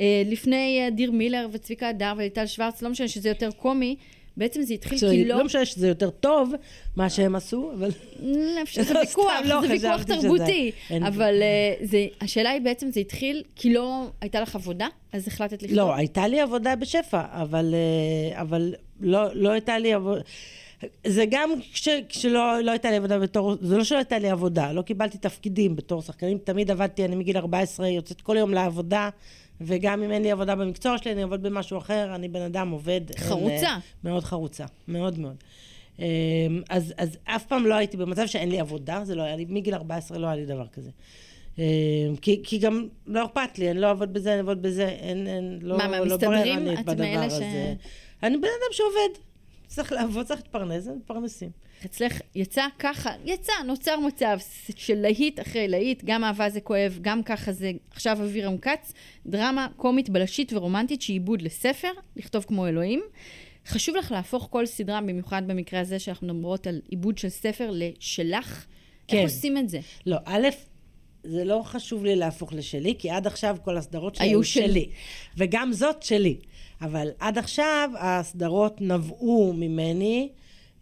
אה, 0.00 0.22
לפני 0.26 0.80
אה, 0.80 0.90
דיר 0.90 1.10
מילר 1.10 1.46
וצביקה 1.52 1.88
הדר 1.88 2.12
וליטל 2.16 2.46
שוורץ, 2.46 2.82
לא 2.82 2.90
משנה 2.90 3.08
שזה 3.08 3.28
יותר 3.28 3.50
קומי, 3.50 3.96
בעצם 4.40 4.62
זה 4.62 4.74
התחיל 4.74 4.98
כי 4.98 5.24
לא... 5.24 5.38
לא 5.38 5.44
משנה 5.44 5.64
שזה 5.64 5.88
יותר 5.88 6.10
טוב, 6.10 6.52
מה 6.96 7.10
שהם 7.10 7.36
עשו, 7.36 7.72
אבל... 7.78 7.90
לא, 8.22 8.60
ויכוח, 9.00 9.32
זה 9.44 9.72
ויכוח 9.72 10.02
תרבותי. 10.02 10.72
אבל 11.02 11.42
זה, 11.82 12.06
השאלה 12.20 12.50
היא 12.50 12.60
בעצם, 12.60 12.90
זה 12.90 13.00
התחיל 13.00 13.42
כי 13.56 13.72
לא 13.72 14.06
הייתה 14.20 14.40
לך 14.40 14.54
עבודה, 14.54 14.86
אז 15.12 15.28
החלטת 15.28 15.62
לכתוב? 15.62 15.78
לא, 15.78 15.94
הייתה 15.94 16.28
לי 16.28 16.40
עבודה 16.40 16.76
בשפע, 16.76 17.22
אבל, 17.30 17.74
אה, 18.34 18.58
לא, 19.00 19.34
לא 19.34 19.50
הייתה 19.50 19.78
לי 19.78 19.92
עבודה... 19.92 20.20
זה 21.06 21.24
גם 21.30 21.50
כש, 21.72 21.88
כשלא 22.08 22.60
לא 22.60 22.70
הייתה 22.70 22.90
לי 22.90 22.96
עבודה 22.96 23.18
בתור, 23.18 23.56
זה 23.60 23.76
לא 23.76 23.84
שלא 23.84 23.96
הייתה 23.96 24.18
לי 24.18 24.30
עבודה, 24.30 24.72
לא 24.72 24.82
קיבלתי 24.82 25.18
תפקידים 25.18 25.76
בתור 25.76 26.02
שחקנים, 26.02 26.38
תמיד 26.44 26.70
עבדתי, 26.70 27.04
אני 27.04 27.16
מגיל 27.16 27.36
14 27.36 27.88
יוצאת 27.88 28.20
כל 28.20 28.36
יום 28.36 28.54
לעבודה, 28.54 29.08
וגם 29.60 30.02
אם 30.02 30.10
אין 30.12 30.22
לי 30.22 30.30
עבודה 30.30 30.54
במקצוע 30.54 30.98
שלי, 30.98 31.12
אני 31.12 31.22
עובד 31.22 31.42
במשהו 31.42 31.78
אחר, 31.78 32.14
אני 32.14 32.28
בן 32.28 32.42
אדם 32.42 32.70
עובד. 32.70 33.00
חרוצה. 33.18 33.54
אין, 33.54 33.80
מאוד 34.04 34.24
חרוצה, 34.24 34.64
מאוד 34.88 35.18
מאוד. 35.18 35.36
אמ, 35.98 36.04
אז, 36.70 36.94
אז 36.98 37.18
אף 37.24 37.46
פעם 37.46 37.66
לא 37.66 37.74
הייתי 37.74 37.96
במצב 37.96 38.26
שאין 38.26 38.48
לי 38.50 38.60
עבודה, 38.60 39.00
זה 39.04 39.14
לא 39.14 39.22
היה 39.22 39.36
לי, 39.36 39.46
מגיל 39.48 39.74
14 39.74 40.18
לא 40.18 40.26
היה 40.26 40.36
לי 40.36 40.46
דבר 40.46 40.66
כזה. 40.66 40.90
אמ, 41.58 41.62
כי, 42.22 42.40
כי 42.44 42.58
גם 42.58 42.88
לא 43.06 43.24
אכפת 43.24 43.58
לי, 43.58 43.70
אני 43.70 43.80
לא 43.80 43.86
אעבוד 43.86 44.12
בזה, 44.12 44.30
אני 44.30 44.38
אעבוד 44.38 44.62
בזה, 44.62 44.88
אין, 44.88 45.26
אין, 45.26 45.58
לא, 45.62 45.78
מה, 45.78 45.88
מה, 45.88 45.98
לא 46.00 46.04
מסתדרים? 46.06 46.72
את 46.72 46.84
בדבר 46.84 47.04
מאלה 47.04 47.30
ש- 47.30 47.32
הזה. 47.32 47.74
אני 48.22 48.36
בן 48.36 48.42
אדם 48.42 48.72
שעובד, 48.72 49.18
צריך 49.66 49.92
לעבוד, 49.92 50.26
צריך 50.26 50.40
להתפרנס, 50.40 50.86
מתפרנסים. 50.86 51.50
אצלך 51.84 52.20
יצא 52.34 52.66
ככה, 52.78 53.10
יצא, 53.24 53.52
נוצר 53.66 54.00
מצב 54.00 54.38
של 54.76 54.94
להיט 54.94 55.40
אחרי 55.40 55.68
להיט, 55.68 56.02
גם 56.04 56.24
אהבה 56.24 56.50
זה 56.50 56.60
כואב, 56.60 56.98
גם 57.00 57.22
ככה 57.22 57.52
זה 57.52 57.72
עכשיו 57.90 58.22
אבירם 58.22 58.58
כץ, 58.58 58.92
דרמה 59.26 59.66
קומית 59.76 60.10
בלשית 60.10 60.52
ורומנטית 60.52 61.02
שעיבוד 61.02 61.42
לספר, 61.42 61.90
לכתוב 62.16 62.44
כמו 62.44 62.66
אלוהים. 62.66 63.00
חשוב 63.66 63.96
לך 63.96 64.12
להפוך 64.12 64.48
כל 64.50 64.66
סדרה, 64.66 65.00
במיוחד 65.00 65.42
במקרה 65.46 65.80
הזה 65.80 65.98
שאנחנו 65.98 66.34
מדברות 66.34 66.66
על 66.66 66.80
עיבוד 66.88 67.18
של 67.18 67.28
ספר, 67.28 67.70
לשלך? 67.72 68.66
כן. 69.08 69.16
איך 69.16 69.30
עושים 69.30 69.58
את 69.58 69.68
זה? 69.68 69.80
לא, 70.06 70.16
א', 70.24 70.48
זה 71.24 71.44
לא 71.44 71.62
חשוב 71.64 72.04
לי 72.04 72.16
להפוך 72.16 72.52
לשלי, 72.52 72.94
כי 72.98 73.10
עד 73.10 73.26
עכשיו 73.26 73.56
כל 73.64 73.76
הסדרות 73.76 74.14
שלי 74.14 74.26
היו 74.26 74.44
שלי. 74.44 74.68
שלי. 74.68 74.88
וגם 75.36 75.72
זאת 75.72 76.02
שלי. 76.02 76.36
אבל 76.80 77.08
עד 77.18 77.38
עכשיו 77.38 77.90
הסדרות 77.98 78.80
נבעו 78.80 79.52
ממני. 79.56 80.28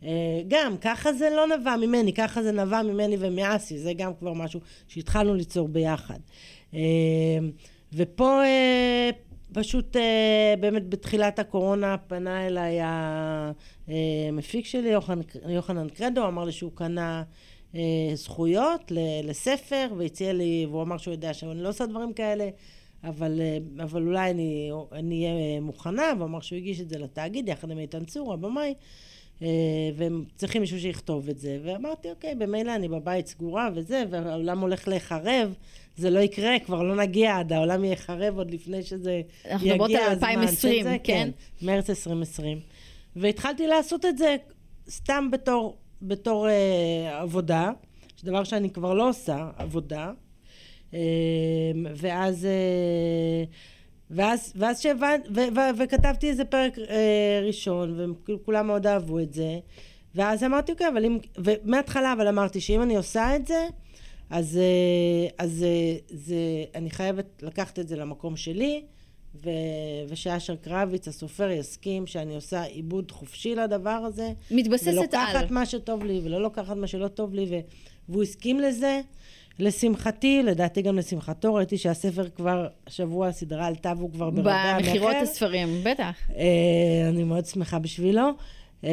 אה, 0.05 0.43
גם, 0.49 0.77
ככה 0.81 1.13
זה 1.13 1.31
לא 1.31 1.57
נבע 1.57 1.77
ממני, 1.77 2.13
ככה 2.13 2.43
זה 2.43 2.53
נבע 2.53 2.83
ממני 2.83 3.17
ומאסי, 3.19 3.79
זה 3.79 3.93
גם 3.93 4.15
כבר 4.15 4.33
משהו 4.33 4.61
שהתחלנו 4.89 5.35
ליצור 5.35 5.69
ביחד. 5.69 6.19
אה, 6.75 7.39
ופה 7.93 8.43
אה, 8.45 9.11
פשוט 9.53 9.97
באמת 10.61 10.89
בתחילת 10.89 11.39
הקורונה 11.39 11.97
פנה 11.99 12.47
אליי 12.47 12.79
המפיק 14.29 14.67
שלי, 14.67 14.89
יוחנן, 14.89 15.21
יוחנן 15.49 15.89
קרדו, 15.89 16.27
אמר 16.27 16.45
לי 16.45 16.53
שהוא 16.53 16.73
קנה 16.75 17.23
זכויות 18.15 18.93
לספר 19.25 19.89
והציע 19.99 20.33
לי, 20.33 20.67
והוא 20.71 20.83
אמר 20.83 20.99
שהוא 20.99 21.13
יודע 21.13 21.35
שאני 21.35 21.63
לא 21.63 21.69
עושה 21.69 21.87
דברים 21.87 22.13
כאלה. 22.13 22.49
אבל, 23.05 23.41
אבל 23.83 24.03
אולי 24.03 24.31
אני 24.31 25.27
אהיה 25.27 25.61
מוכנה, 25.61 26.03
והוא 26.17 26.27
אמר 26.27 26.41
שהוא 26.41 26.57
הגיש 26.57 26.81
את 26.81 26.89
זה 26.89 26.99
לתאגיד 26.99 27.49
יחד 27.49 27.71
עם 27.71 27.79
איתן 27.79 28.05
צור, 28.05 28.33
הבמאי, 28.33 28.75
והם 29.97 30.25
צריכים 30.37 30.61
מישהו 30.61 30.81
שיכתוב 30.81 31.29
את 31.29 31.39
זה. 31.39 31.59
ואמרתי, 31.65 32.11
אוקיי, 32.11 32.35
במילא 32.35 32.75
אני 32.75 32.89
בבית 32.89 33.27
סגורה 33.27 33.69
וזה, 33.75 34.05
והעולם 34.11 34.61
הולך 34.61 34.89
להיחרב, 34.89 35.55
זה 35.97 36.11
לא 36.11 36.19
יקרה, 36.19 36.59
כבר 36.67 36.83
לא 36.83 36.97
נגיע 36.97 37.39
עד, 37.39 37.53
העולם 37.53 37.85
יחרב 37.85 38.39
עוד 38.39 38.51
לפני 38.51 38.83
שזה 38.83 39.21
אנחנו 39.51 39.67
יגיע 39.67 39.75
מדברות 39.75 39.91
על 39.91 40.13
הזמן 40.13 40.29
2020, 40.29 40.85
של 40.85 40.91
זה, 40.91 40.97
כן? 41.05 41.31
מרץ 41.63 41.91
2020. 41.91 42.61
והתחלתי 43.17 43.67
לעשות 43.67 44.05
את 44.05 44.19
זה 44.19 44.37
סתם 44.89 45.29
בתור, 45.31 45.77
בתור 46.03 46.49
אה, 46.49 47.21
עבודה, 47.21 47.71
שדבר 48.17 48.45
שאני 48.45 48.71
כבר 48.71 48.95
לא 48.95 49.09
עושה, 49.09 49.51
עבודה. 49.57 50.13
אה, 50.95 51.01
ואז, 51.95 52.45
אה, 52.45 53.45
ואז, 54.11 54.53
ואז 54.57 54.81
שהבנ... 54.81 55.21
ו- 55.35 55.55
ו- 55.57 55.79
וכתבתי 55.79 56.29
איזה 56.29 56.45
פרק 56.45 56.79
אה, 56.79 57.41
ראשון, 57.47 58.15
וכולם 58.29 58.67
מאוד 58.67 58.87
אהבו 58.87 59.19
את 59.19 59.33
זה. 59.33 59.59
ואז 60.15 60.45
אמרתי, 60.45 60.73
אוקיי, 60.73 60.89
אבל 60.89 61.05
אם... 61.05 61.19
ומההתחלה 61.39 62.13
אבל 62.13 62.29
אמרתי 62.29 62.61
שאם 62.61 62.83
אני 62.83 62.97
עושה 62.97 63.37
את 63.37 63.47
זה, 63.47 63.67
אז, 64.31 64.57
אה, 64.57 65.29
אז 65.39 65.63
אה, 65.63 65.97
זה, 66.09 66.37
אני 66.75 66.91
חייבת 66.91 67.43
לקחת 67.43 67.79
את 67.79 67.89
זה 67.89 67.97
למקום 67.97 68.37
שלי, 68.37 68.83
ו, 69.45 69.51
ושאשר 70.09 70.57
קרביץ, 70.57 71.09
הסופר, 71.09 71.51
יסכים 71.51 72.07
שאני 72.07 72.35
עושה 72.35 72.63
עיבוד 72.63 73.11
חופשי 73.11 73.55
לדבר 73.55 73.91
הזה. 73.91 74.33
מתבססת 74.51 74.89
על. 74.89 74.95
ולוקחת 74.95 75.51
מה 75.51 75.67
שטוב 75.67 76.05
לי, 76.05 76.21
ולא 76.25 76.43
לוקחת 76.43 76.77
מה 76.77 76.87
שלא 76.87 77.09
טוב 77.09 77.35
לי, 77.35 77.47
ו, 77.51 77.55
והוא 78.09 78.23
הסכים 78.23 78.61
לזה. 78.61 79.01
לשמחתי, 79.59 80.43
לדעתי 80.45 80.83
גם 80.83 80.99
לשמחתו, 80.99 81.55
ראיתי 81.55 81.79
שהספר 81.79 82.29
כבר, 82.29 82.67
השבוע 82.87 83.29
הסדרה 83.29 83.67
עלתה 83.67 83.93
והוא 83.97 84.13
כבר 84.13 84.31
ברבי 84.31 84.51
המכר. 84.51 84.87
במכירות 84.87 85.17
הספרים, 85.23 85.81
בטח. 85.85 86.17
אה, 86.37 87.09
אני 87.09 87.25
מאוד 87.25 87.47
שמחה 87.47 87.79
בשבילו. 87.79 88.31
אה, 88.85 88.91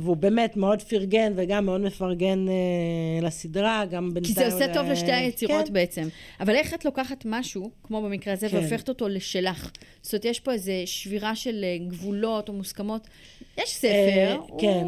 והוא 0.00 0.16
באמת 0.16 0.56
מאוד 0.56 0.82
פרגן 0.82 1.32
וגם 1.36 1.66
מאוד 1.66 1.80
מפרגן 1.80 2.48
אה, 2.48 3.26
לסדרה, 3.26 3.84
גם 3.90 4.08
כי 4.08 4.14
בינתיים... 4.14 4.50
זה 4.50 4.54
עושה 4.54 4.74
טוב 4.74 4.86
אה, 4.86 4.92
לשתי 4.92 5.12
היצירות 5.12 5.66
כן. 5.66 5.72
בעצם. 5.72 6.08
אבל 6.40 6.54
איך 6.54 6.74
את 6.74 6.84
לוקחת 6.84 7.22
משהו, 7.24 7.70
כמו 7.82 8.02
במקרה 8.02 8.32
הזה, 8.32 8.48
כן. 8.48 8.56
והופכת 8.56 8.88
אותו 8.88 9.08
לשלך? 9.08 9.70
זאת 10.02 10.14
אומרת, 10.14 10.24
יש 10.24 10.40
פה 10.40 10.52
איזו 10.52 10.72
שבירה 10.86 11.36
של 11.36 11.64
אה, 11.64 11.86
גבולות 11.88 12.48
או 12.48 12.54
מוסכמות. 12.54 13.08
יש 13.58 13.70
ספר, 13.70 13.88
אה, 13.88 14.34
הוא... 14.34 14.60
כן. 14.60 14.86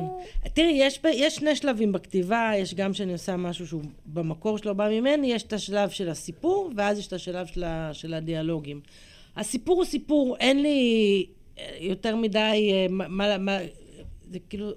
תראי, 0.55 0.73
יש, 0.75 1.01
יש 1.13 1.37
שני 1.37 1.57
שלבים 1.57 1.93
בכתיבה, 1.93 2.51
יש 2.57 2.75
גם 2.75 2.95
שאני 2.95 3.13
עושה 3.13 3.37
משהו 3.37 3.67
שהוא 3.67 3.83
במקור 4.07 4.59
שלו 4.59 4.75
בא 4.75 4.89
ממני, 4.89 5.33
יש 5.33 5.43
את 5.43 5.53
השלב 5.53 5.91
של 5.91 6.09
הסיפור, 6.09 6.71
ואז 6.77 6.99
יש 6.99 7.07
את 7.07 7.13
השלב 7.13 7.47
של, 7.47 7.65
ה, 7.65 7.91
של 7.93 8.15
הדיאלוגים. 8.15 8.81
הסיפור 9.37 9.77
הוא 9.77 9.85
סיפור, 9.85 10.37
אין 10.41 10.63
לי 10.63 11.27
אה, 11.59 11.77
יותר 11.81 12.17
מדי, 12.17 12.71
אה, 12.73 12.87
מה, 12.91 13.39
מה 13.39 13.59
זה 14.31 14.39
כאילו, 14.49 14.71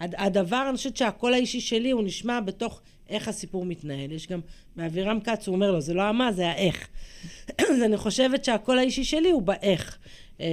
הד- 0.00 0.14
הדבר, 0.18 0.66
אני 0.68 0.76
חושבת 0.76 0.96
שהקול 0.96 1.34
האישי 1.34 1.60
שלי 1.60 1.90
הוא 1.90 2.02
נשמע 2.04 2.40
בתוך 2.40 2.80
איך 3.08 3.28
הסיפור 3.28 3.64
מתנהל. 3.64 4.12
יש 4.12 4.26
גם, 4.26 4.40
באבירם 4.76 5.20
כץ 5.20 5.46
הוא 5.48 5.54
אומר 5.54 5.70
לו, 5.72 5.80
זה 5.80 5.94
לא 5.94 6.02
המה, 6.02 6.32
זה 6.32 6.48
האיך. 6.48 6.88
אז 7.70 7.82
אני 7.84 7.96
חושבת 7.96 8.44
שהקול 8.44 8.78
האישי 8.78 9.04
שלי 9.04 9.30
הוא 9.30 9.42
באיך. 9.42 9.98
אה, 10.40 10.46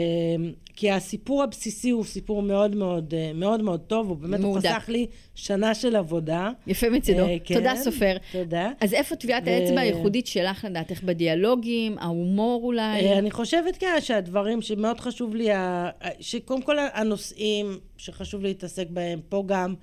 כי 0.76 0.92
הסיפור 0.92 1.44
הבסיסי 1.44 1.90
הוא 1.90 2.04
סיפור 2.04 2.42
מאוד 2.42 2.76
מאוד 2.76 3.14
אה, 3.18 3.32
מאוד 3.34 3.62
מאוד 3.62 3.80
טוב, 3.80 4.10
הוא 4.10 4.18
באמת, 4.18 4.40
הוא 4.40 4.48
מהודק. 4.52 4.70
חסך 4.70 4.90
לי 4.90 5.08
שנה 5.36 5.76
של 5.76 5.96
עבודה. 5.96 6.50
יפה 6.68 6.90
מצידו. 6.90 7.26
אה, 7.28 7.38
כן, 7.44 7.56
תודה, 7.56 7.76
סופר. 7.76 8.18
תודה. 8.32 8.72
אז 8.82 8.94
איפה 8.94 9.16
טביעת 9.16 9.44
ו- 9.46 9.50
האצבע 9.50 9.82
הייחודית 9.82 10.28
שלך 10.28 10.66
לדעתך? 10.70 11.04
בדיאלוגים, 11.04 11.98
ההומור 11.98 12.64
אולי? 12.64 12.82
אה, 12.82 13.18
אני 13.20 13.32
חושבת 13.32 13.78
כן 13.78 13.88
שהדברים 14.00 14.62
שמאוד 14.62 15.00
חשוב 15.00 15.36
לי, 15.36 15.48
שקודם 16.20 16.62
כל 16.62 16.76
הנושאים 16.94 17.66
שחשוב 17.98 18.42
להתעסק 18.42 18.88
בהם, 18.90 19.20
פה 19.30 19.44
גם 19.46 19.76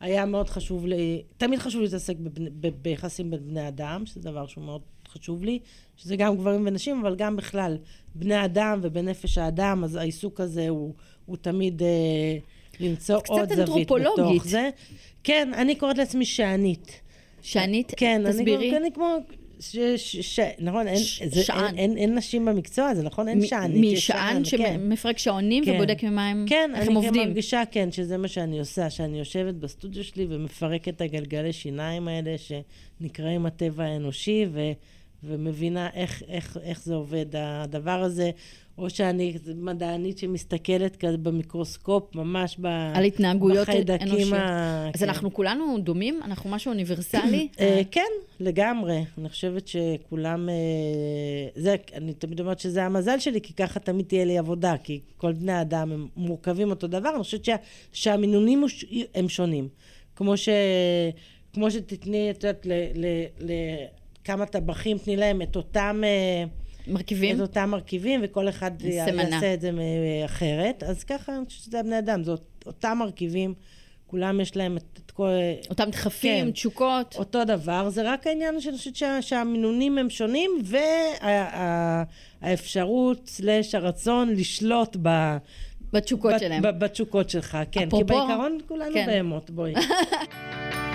היה 0.00 0.24
מאוד 0.26 0.48
חשוב 0.48 0.86
לי, 0.86 1.22
תמיד 1.36 1.58
חשוב 1.58 1.82
להתעסק 1.82 2.16
בבני- 2.16 2.50
ביחסים 2.82 3.30
בין 3.30 3.40
בני 3.48 3.68
אדם, 3.68 4.06
שזה 4.06 4.20
דבר 4.20 4.46
שהוא 4.46 4.64
מאוד 4.64 4.80
חשוב 5.12 5.44
לי, 5.44 5.58
שזה 5.96 6.16
גם 6.16 6.36
גברים 6.36 6.66
ונשים, 6.66 7.00
אבל 7.00 7.16
גם 7.16 7.36
בכלל, 7.36 7.78
בני 8.14 8.44
אדם 8.44 8.80
ובנפש 8.82 9.38
האדם, 9.38 9.84
אז 9.84 9.96
העיסוק 9.96 10.40
הזה 10.40 10.68
הוא, 10.68 10.94
הוא 11.26 11.36
תמיד 11.36 11.82
אה, 11.82 11.88
למצוא 12.80 13.20
קצת 13.20 13.30
עוד 13.30 13.48
זווית 13.48 13.58
אנתרופולוגית. 13.58 14.24
בתוך 14.34 14.46
זה. 14.46 14.70
כן, 15.24 15.52
אני 15.54 15.74
קוראת 15.74 15.98
לעצמי 15.98 16.24
שענית. 16.24 17.00
שענית? 17.42 17.92
כן, 17.96 18.22
תסבירי. 18.28 18.70
אני, 18.70 18.76
אני 18.76 18.92
כמו... 18.92 19.18
ש, 19.60 19.76
ש, 19.96 20.16
ש, 20.16 20.40
נכון, 20.58 20.88
אין, 20.88 20.96
ש- 20.96 21.22
זה, 21.22 21.42
שען. 21.42 21.64
אין, 21.64 21.76
אין, 21.78 21.96
אין 21.96 22.14
נשים 22.14 22.44
במקצוע 22.44 22.88
הזה, 22.88 23.02
נכון? 23.02 23.28
אין 23.28 23.46
שענית, 23.46 23.94
משען 23.94 24.44
שען, 24.44 24.60
כן. 24.60 24.76
שמפרק 24.80 25.18
שעונים 25.18 25.64
כן. 25.64 25.72
ובודק 25.74 26.02
ממה 26.02 26.28
הם, 26.28 26.46
כן, 26.48 26.70
איך 26.74 26.88
אני 26.88 26.96
הם 26.96 27.00
כן 27.00 27.06
עובדים. 27.06 27.28
מרגישה, 27.28 27.62
כן, 27.70 27.92
שזה 27.92 28.16
מה 28.16 28.28
שאני 28.28 28.58
עושה, 28.58 28.90
שאני 28.90 29.18
יושבת 29.18 29.54
בסטודיו 29.54 30.04
שלי 30.04 30.26
ומפרקת 30.28 30.88
את 30.88 31.00
הגלגלי 31.00 31.52
שיניים 31.52 32.08
האלה 32.08 32.34
שנקראים 32.38 33.46
הטבע 33.46 33.84
האנושי, 33.84 34.46
ו, 34.52 34.60
ומבינה 35.24 35.88
איך, 35.94 36.22
איך, 36.28 36.58
איך 36.62 36.82
זה 36.82 36.94
עובד 36.94 37.26
הדבר 37.36 38.02
הזה, 38.02 38.30
או 38.78 38.90
שאני 38.90 39.34
מדענית 39.56 40.18
שמסתכלת 40.18 40.96
כזה 40.96 41.16
במיקרוסקופ, 41.16 42.14
ממש 42.14 42.56
ב... 42.60 42.66
על 42.94 43.04
התנהגויות 43.04 43.68
אנושיות. 43.68 44.32
ה... 44.32 44.90
אז 44.94 45.00
כן. 45.00 45.08
אנחנו 45.08 45.34
כולנו 45.34 45.78
דומים? 45.78 46.20
אנחנו 46.24 46.50
משהו 46.50 46.70
אוניברסלי? 46.72 47.48
אה, 47.60 47.80
כן, 47.90 48.10
לגמרי. 48.40 49.04
אני 49.18 49.28
חושבת 49.28 49.68
שכולם... 49.68 50.48
אה, 50.48 50.54
זה, 51.54 51.76
אני 51.94 52.14
תמיד 52.14 52.40
אומרת 52.40 52.58
שזה 52.58 52.84
המזל 52.84 53.18
שלי, 53.18 53.40
כי 53.40 53.52
ככה 53.52 53.80
תמיד 53.80 54.06
תהיה 54.06 54.24
לי 54.24 54.38
עבודה, 54.38 54.74
כי 54.84 55.00
כל 55.16 55.32
בני 55.32 55.52
האדם 55.52 55.92
הם 55.92 56.08
מורכבים 56.16 56.70
אותו 56.70 56.86
דבר. 56.86 57.10
אני 57.14 57.22
חושבת 57.22 57.44
שה, 57.44 57.56
שהמינונים 57.92 58.64
הם 59.14 59.28
שונים. 59.28 59.68
כמו, 60.16 60.36
ש, 60.36 60.48
כמו 61.52 61.70
שתתני, 61.70 62.30
את 62.30 62.44
יודעת, 62.44 62.66
ל- 62.66 63.04
ל- 63.40 63.86
לכמה 64.22 64.46
טבחים, 64.46 64.98
תני 64.98 65.16
להם 65.16 65.42
את 65.42 65.56
אותם... 65.56 66.00
אה, 66.04 66.44
מרכיבים? 66.86 67.36
את 67.36 67.40
אותם 67.40 67.68
מרכיבים, 67.70 68.20
וכל 68.24 68.48
אחד 68.48 68.70
סמנה. 69.06 69.22
יעשה 69.22 69.54
את 69.54 69.60
זה 69.60 69.70
אחרת. 70.24 70.82
אז 70.82 71.04
ככה, 71.04 71.36
אני 71.36 71.44
חושבת 71.46 71.62
שזה 71.64 71.80
הבני 71.80 71.98
אדם, 71.98 72.22
זה 72.24 72.30
אות- 72.30 72.64
אותם 72.66 72.96
מרכיבים, 73.00 73.54
כולם 74.06 74.40
יש 74.40 74.56
להם 74.56 74.76
את, 74.76 74.82
את 75.06 75.10
כל... 75.10 75.28
אותם 75.70 75.90
דחפים, 75.90 76.44
כן. 76.44 76.50
תשוקות. 76.50 77.14
אותו 77.18 77.44
דבר, 77.44 77.88
זה 77.90 78.02
רק 78.12 78.26
העניין 78.26 78.60
שאני 78.60 78.76
חושבת 78.76 78.96
שה, 78.96 79.22
שהמינונים 79.22 79.98
הם 79.98 80.10
שונים, 80.10 80.50
והאפשרות, 82.42 83.26
סלש 83.28 83.74
הרצון, 83.74 84.30
לשלוט 84.30 84.96
ב, 85.02 85.36
בתשוקות 85.92 86.32
בת- 86.34 86.40
שלהם. 86.40 86.62
ב- 86.62 86.68
בתשוקות 86.84 87.30
שלך, 87.30 87.58
כן. 87.70 87.80
כי 87.90 87.96
אפרופו- 87.96 88.04
בעיקרון 88.04 88.58
כולנו 88.68 88.94
כן. 88.94 89.06
בהמות, 89.06 89.50
בואי. 89.50 89.74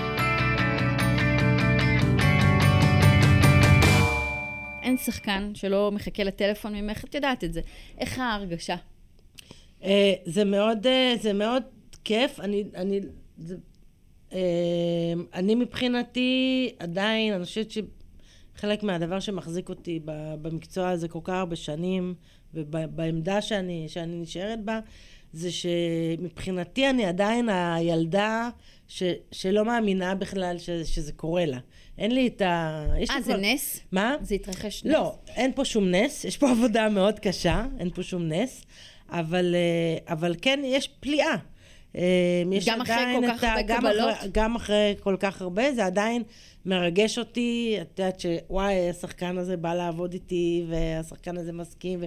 אין 4.87 4.97
שחקן 4.97 5.51
שלא 5.55 5.91
מחכה 5.91 6.23
לטלפון 6.23 6.75
ממך, 6.75 7.03
את 7.03 7.15
יודעת 7.15 7.43
את 7.43 7.53
זה. 7.53 7.61
איך 7.97 8.19
ההרגשה? 8.19 8.75
אה, 9.83 10.13
זה 10.25 10.45
מאוד, 10.45 10.87
אה, 10.87 11.13
זה 11.21 11.33
מאוד 11.33 11.63
כיף. 12.03 12.39
אני, 12.39 12.63
אני, 12.75 12.99
זה, 13.37 13.55
אה, 14.33 14.39
אני 15.33 15.55
מבחינתי 15.55 16.71
עדיין, 16.79 17.33
אני 17.33 17.45
חושבת 17.45 17.67
שחלק 17.71 18.83
מהדבר 18.83 19.19
שמחזיק 19.19 19.69
אותי 19.69 19.99
במקצוע 20.41 20.89
הזה 20.89 21.07
כל 21.07 21.19
כך 21.23 21.33
הרבה 21.33 21.55
שנים, 21.55 22.13
ובעמדה 22.53 23.41
שאני, 23.41 23.85
שאני 23.89 24.21
נשארת 24.21 24.63
בה, 24.65 24.79
זה 25.33 25.49
שמבחינתי 25.51 26.89
אני 26.89 27.05
עדיין 27.05 27.49
הילדה 27.49 28.49
ש, 28.87 29.03
שלא 29.31 29.65
מאמינה 29.65 30.15
בכלל 30.15 30.57
ש, 30.57 30.69
שזה 30.69 31.11
קורה 31.13 31.45
לה. 31.45 31.57
אין 31.97 32.11
לי 32.11 32.27
את 32.27 32.41
ה... 32.41 32.85
אה, 33.11 33.21
זה 33.21 33.33
כבר- 33.33 33.37
נס? 33.41 33.79
מה? 33.91 34.15
זה 34.21 34.35
התרחש 34.35 34.85
נס? 34.85 34.91
לא, 34.93 35.15
אין 35.27 35.51
פה 35.55 35.65
שום 35.65 35.91
נס, 35.91 36.25
יש 36.25 36.37
פה 36.37 36.49
עבודה 36.57 36.89
מאוד 36.89 37.19
קשה, 37.19 37.65
אין 37.79 37.89
פה 37.89 38.03
שום 38.03 38.29
נס, 38.29 38.63
אבל, 39.09 39.55
אה, 39.55 40.13
אבל 40.13 40.35
כן, 40.41 40.59
יש 40.65 40.87
פליאה. 40.99 41.35
אה, 41.95 42.43
יש 42.51 42.69
גם 42.69 42.81
אחרי 42.81 43.05
כל 43.19 43.27
כך 43.27 43.43
הרבה 43.43 43.61
גם 43.61 43.79
קבלות? 43.79 44.13
אחרי, 44.13 44.29
גם 44.33 44.55
אחרי 44.55 44.95
כל 44.99 45.15
כך 45.19 45.41
הרבה, 45.41 45.73
זה 45.73 45.85
עדיין 45.85 46.23
מרגש 46.65 47.19
אותי, 47.19 47.77
את 47.81 47.99
יודעת 47.99 48.19
שוואי, 48.19 48.89
השחקן 48.89 49.37
הזה 49.37 49.57
בא 49.57 49.73
לעבוד 49.73 50.13
איתי, 50.13 50.65
והשחקן 50.69 51.37
הזה 51.37 51.51
מסכים, 51.51 51.99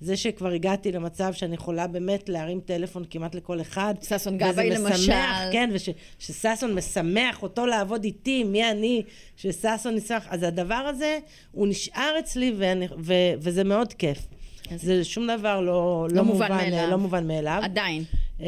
וזה 0.00 0.16
שכבר 0.16 0.50
הגעתי 0.50 0.92
למצב 0.92 1.32
שאני 1.32 1.54
יכולה 1.54 1.86
באמת 1.86 2.28
להרים 2.28 2.60
טלפון 2.60 3.04
כמעט 3.10 3.34
לכל 3.34 3.60
אחד. 3.60 3.94
ששון 4.02 4.34
וזה 4.34 4.52
גבאי 4.52 4.70
משמח, 4.70 4.90
למשל. 4.90 5.52
כן, 5.52 5.70
ושששון 5.72 6.74
משמח 6.74 7.42
אותו 7.42 7.66
לעבוד 7.66 8.04
איתי, 8.04 8.44
מי 8.44 8.70
אני, 8.70 9.02
שששון 9.36 9.96
ישמח, 9.96 10.26
אז 10.28 10.42
הדבר 10.42 10.74
הזה, 10.74 11.18
הוא 11.52 11.66
נשאר 11.66 12.14
אצלי, 12.18 12.54
ואני, 12.58 12.86
ו, 12.98 13.14
וזה 13.38 13.64
מאוד 13.64 13.92
כיף. 13.92 14.18
זה 14.76 15.04
שום 15.04 15.26
דבר 15.26 15.60
לא, 15.60 16.06
לא 16.10 16.24
מובן 16.24 16.48
מאליו. 16.52 16.90
לא 16.90 16.98
מובן 16.98 17.26
מאליו. 17.26 17.60
עדיין. 17.62 18.04
אה, 18.40 18.46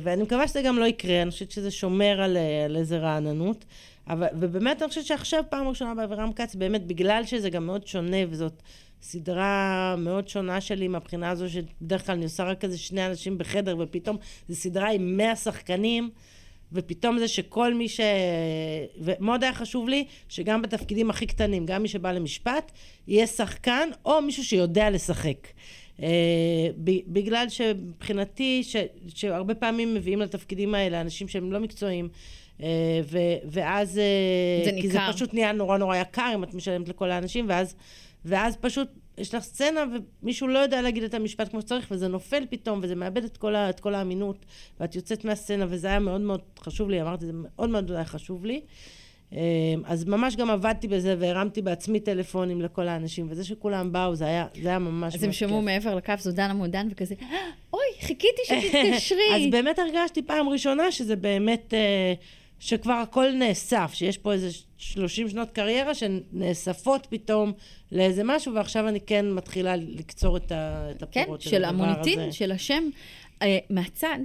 ואני 0.00 0.22
מקווה 0.22 0.48
שזה 0.48 0.62
גם 0.62 0.78
לא 0.78 0.84
יקרה, 0.84 1.22
אני 1.22 1.30
חושבת 1.30 1.50
שזה 1.50 1.70
שומר 1.70 2.20
על, 2.20 2.36
על 2.64 2.76
איזה 2.76 2.98
רעננות. 2.98 3.64
אבל, 4.08 4.26
ובאמת, 4.40 4.82
אני 4.82 4.88
חושבת 4.88 5.06
שעכשיו, 5.06 5.44
פעם 5.48 5.68
ראשונה 5.68 5.94
באבירם 5.94 6.32
כץ, 6.32 6.54
באמת, 6.54 6.86
בגלל 6.86 7.24
שזה 7.24 7.50
גם 7.50 7.66
מאוד 7.66 7.86
שונה, 7.86 8.16
וזאת 8.30 8.62
סדרה 9.02 9.94
מאוד 9.98 10.28
שונה 10.28 10.60
שלי 10.60 10.88
מהבחינה 10.88 11.30
הזו, 11.30 11.48
שבדרך 11.48 12.06
כלל 12.06 12.14
אני 12.14 12.24
עושה 12.24 12.44
רק 12.44 12.64
איזה 12.64 12.78
שני 12.78 13.06
אנשים 13.06 13.38
בחדר, 13.38 13.76
ופתאום 13.78 14.16
זו 14.48 14.54
סדרה 14.54 14.90
עם 14.90 15.16
100 15.16 15.36
שחקנים, 15.36 16.10
ופתאום 16.72 17.18
זה 17.18 17.28
שכל 17.28 17.74
מי 17.74 17.88
ש... 17.88 18.00
ומאוד 19.00 19.44
היה 19.44 19.54
חשוב 19.54 19.88
לי 19.88 20.04
שגם 20.28 20.62
בתפקידים 20.62 21.10
הכי 21.10 21.26
קטנים, 21.26 21.66
גם 21.66 21.82
מי 21.82 21.88
שבא 21.88 22.12
למשפט, 22.12 22.72
יהיה 23.08 23.26
שחקן 23.26 23.88
או 24.04 24.22
מישהו 24.22 24.44
שיודע 24.44 24.90
לשחק. 24.90 25.48
אה, 26.02 26.68
בגלל 27.06 27.48
שמבחינתי, 27.48 28.62
ש... 28.64 28.76
שהרבה 29.14 29.54
פעמים 29.54 29.94
מביאים 29.94 30.20
לתפקידים 30.20 30.74
האלה 30.74 31.00
אנשים 31.00 31.28
שהם 31.28 31.52
לא 31.52 31.60
מקצועיים, 31.60 32.08
אה, 32.62 33.00
ו... 33.04 33.18
ואז... 33.44 33.98
אה, 33.98 34.64
זה 34.64 34.70
כי 34.80 34.88
זה 34.88 34.98
ניכר. 34.98 35.12
פשוט 35.12 35.34
נהיה 35.34 35.52
נורא 35.52 35.78
נורא 35.78 35.96
יקר 35.96 36.30
אם 36.34 36.44
את 36.44 36.54
משלמת 36.54 36.88
לכל 36.88 37.10
האנשים, 37.10 37.46
ואז, 37.48 37.74
ואז 38.24 38.56
פשוט 38.56 38.88
יש 39.18 39.34
לך 39.34 39.42
סצנה 39.42 39.84
ומישהו 40.22 40.48
לא 40.48 40.58
יודע 40.58 40.82
להגיד 40.82 41.02
את 41.02 41.14
המשפט 41.14 41.48
כמו 41.50 41.60
שצריך, 41.60 41.86
וזה 41.90 42.08
נופל 42.08 42.44
פתאום, 42.50 42.80
וזה 42.82 42.94
מאבד 42.94 43.24
את 43.24 43.36
כל, 43.36 43.54
ה... 43.54 43.70
את 43.70 43.80
כל 43.80 43.94
האמינות, 43.94 44.36
ואת 44.80 44.94
יוצאת 44.94 45.24
מהסצנה, 45.24 45.66
וזה 45.68 45.86
היה 45.88 45.98
מאוד 45.98 46.20
מאוד 46.20 46.40
חשוב 46.60 46.90
לי, 46.90 47.02
אמרתי, 47.02 47.26
זה 47.26 47.32
מאוד 47.34 47.70
מאוד 47.70 47.90
היה 47.90 48.04
חשוב 48.04 48.44
לי. 48.46 48.60
אה, 49.32 49.38
אז 49.84 50.04
ממש 50.04 50.36
גם 50.36 50.50
עבדתי 50.50 50.88
בזה 50.88 51.14
והרמתי 51.18 51.62
בעצמי 51.62 52.00
טלפונים 52.00 52.62
לכל 52.62 52.88
האנשים, 52.88 53.26
וזה 53.30 53.44
שכולם 53.44 53.92
באו, 53.92 54.14
זה 54.14 54.24
היה, 54.26 54.46
זה 54.62 54.68
היה 54.68 54.78
ממש 54.78 55.14
אז 55.14 55.22
הם 55.22 55.32
שמעו. 55.32 55.62
מעבר 55.62 55.94
לקו, 55.94 56.12
זו 56.18 56.32
דנה 56.32 56.54
מודן, 56.54 56.88
וכזה, 56.90 57.14
"אה, 57.22 57.26
אוי, 57.72 57.82
חיכיתי 58.00 58.42
שתתקשרי. 58.44 59.18
אז 59.36 59.42
באמת 59.50 59.78
הרגשתי 59.78 60.22
פעם 60.22 60.48
ראשונה 60.48 60.92
שזה 60.92 61.16
באמת, 61.16 61.74
אה, 61.74 62.12
שכבר 62.60 62.92
הכל 62.92 63.32
נאסף, 63.32 63.90
שיש 63.94 64.18
פה 64.18 64.32
איזה 64.32 64.48
30 64.78 65.28
שנות 65.28 65.50
קריירה 65.50 65.94
שנאספות 65.94 67.06
פתאום 67.10 67.52
לאיזה 67.92 68.22
משהו, 68.24 68.54
ועכשיו 68.54 68.88
אני 68.88 69.00
כן 69.00 69.30
מתחילה 69.30 69.76
לקצור 69.76 70.36
את, 70.36 70.52
ה, 70.52 70.90
את 70.90 71.04
כן, 71.10 71.20
הפירות 71.20 71.40
של, 71.40 71.50
של 71.50 71.64
הדבר 71.64 71.84
המוניטין, 71.84 72.20
הזה. 72.20 72.32
של 72.32 72.52
השם. 72.52 72.82
אה, 73.42 73.58
מהצד, 73.70 74.18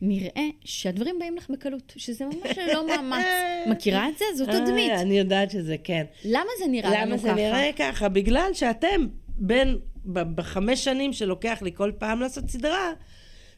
נראה 0.00 0.48
שהדברים 0.64 1.18
באים 1.18 1.36
לך 1.36 1.50
בקלות, 1.50 1.92
שזה 1.96 2.24
ממש 2.24 2.58
לא 2.72 2.86
מאמץ. 2.88 3.26
מכירה 3.66 4.08
את 4.08 4.18
זה? 4.18 4.24
זו 4.36 4.46
תדמית. 4.46 4.90
אה, 4.90 5.00
אני 5.00 5.18
יודעת 5.18 5.50
שזה 5.50 5.76
כן. 5.84 6.04
למה 6.24 6.50
זה 6.58 6.70
נראה 6.70 6.90
לנו 6.90 7.06
למה 7.10 7.18
ככה? 7.18 7.28
זה 7.28 7.34
נראה 7.34 7.70
ככה? 7.78 8.08
בגלל 8.08 8.50
שאתם, 8.54 9.06
בין, 9.28 9.78
בחמש 10.12 10.84
שנים 10.84 11.12
שלוקח 11.12 11.62
לי 11.62 11.70
כל 11.74 11.92
פעם 11.98 12.20
לעשות 12.20 12.50
סדרה, 12.50 12.92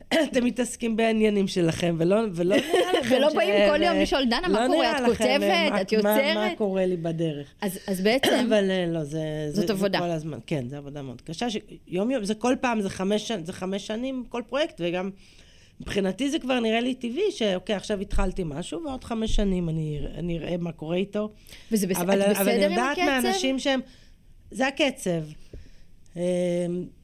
אתם 0.09 0.45
מתעסקים 0.45 0.97
בעניינים 0.97 1.49
שלכם, 1.49 1.97
ולא, 1.99 2.17
ולא 2.35 2.57
נראה 2.57 2.93
לכם 3.01 3.15
ולא 3.17 3.35
באים 3.35 3.55
כל 3.71 3.83
יום 3.83 3.97
לשאול, 3.99 4.25
"דנה, 4.25 4.49
מה 4.49 4.67
לא 4.67 4.73
קורה? 4.73 4.97
את 4.97 5.01
לכם, 5.01 5.13
כותבת? 5.13 5.81
את 5.81 5.93
יוצרת?" 5.93 6.37
מה 6.37 6.49
קורה 6.59 6.87
לי 6.87 6.97
בדרך. 6.97 7.55
אז, 7.61 8.01
בעצם, 8.01 8.45
אבל 8.49 8.71
אה, 8.71 8.87
לא, 8.87 9.05
זה... 9.05 9.21
זאת 9.53 9.71
עבודה. 9.71 9.99
כל 9.99 10.11
הזמן, 10.11 10.39
כן, 10.47 10.69
זו 10.69 10.77
עבודה 10.77 11.03
מאוד 11.03 11.21
קשה. 11.21 11.51
ש... 11.51 11.57
יום 11.89 12.11
יום, 12.11 12.25
זה 12.25 12.35
כל 12.35 12.55
פעם, 12.61 12.81
זה 12.81 12.91
חמש, 12.91 13.33
שנים- 13.87 14.25
כל 14.29 14.43
פרויקט, 14.49 14.81
וגם 14.85 15.11
מבחינתי 15.81 16.31
זה 16.31 16.39
כבר 16.39 16.61
נראה 16.61 16.81
לי 16.81 16.95
טבעי, 16.95 17.31
שאוקיי, 17.31 17.77
עכשיו 17.77 18.01
התחלתי 18.01 18.43
משהו, 18.47 18.81
ועוד 18.85 19.05
חמש 19.05 19.37
שנים 19.37 19.69
אני, 19.69 20.01
אני 20.19 20.39
אראה 20.39 20.57
מה 20.57 20.73
קורה 20.73 20.97
איתו. 20.97 21.31
וזה 21.73 21.87
בס... 21.87 21.97
אבל, 21.97 22.23
את 22.23 22.37
אבל 22.37 22.49
אני 22.49 22.59
בסדר 22.59 22.67
עם 22.67 22.71
יודעת 22.71 22.99
הקצב? 22.99 23.05
מהאנשים 23.07 23.59
שהם... 23.59 23.81
זה 24.51 24.67
הקצב. 24.67 25.11
אמ, 26.17 26.23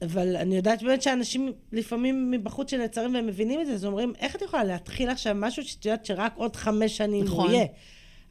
אבל 0.01 0.35
אני 0.35 0.55
יודעת 0.55 0.83
באמת 0.83 1.01
שאנשים 1.01 1.51
לפעמים 1.71 2.31
מבחוץ 2.31 2.71
שנעצרים 2.71 3.13
והם 3.13 3.27
מבינים 3.27 3.61
את 3.61 3.65
זה, 3.65 3.73
אז 3.73 3.85
אומרים, 3.85 4.13
איך 4.19 4.35
את 4.35 4.41
יכולה 4.41 4.63
להתחיל 4.63 5.09
עכשיו 5.09 5.35
משהו 5.35 5.63
שאת 5.63 5.85
יודעת 5.85 6.05
שרק 6.05 6.33
עוד 6.35 6.55
חמש 6.55 6.97
שנים 6.97 7.23
נכון. 7.23 7.45
הוא 7.45 7.55
יהיה? 7.55 7.65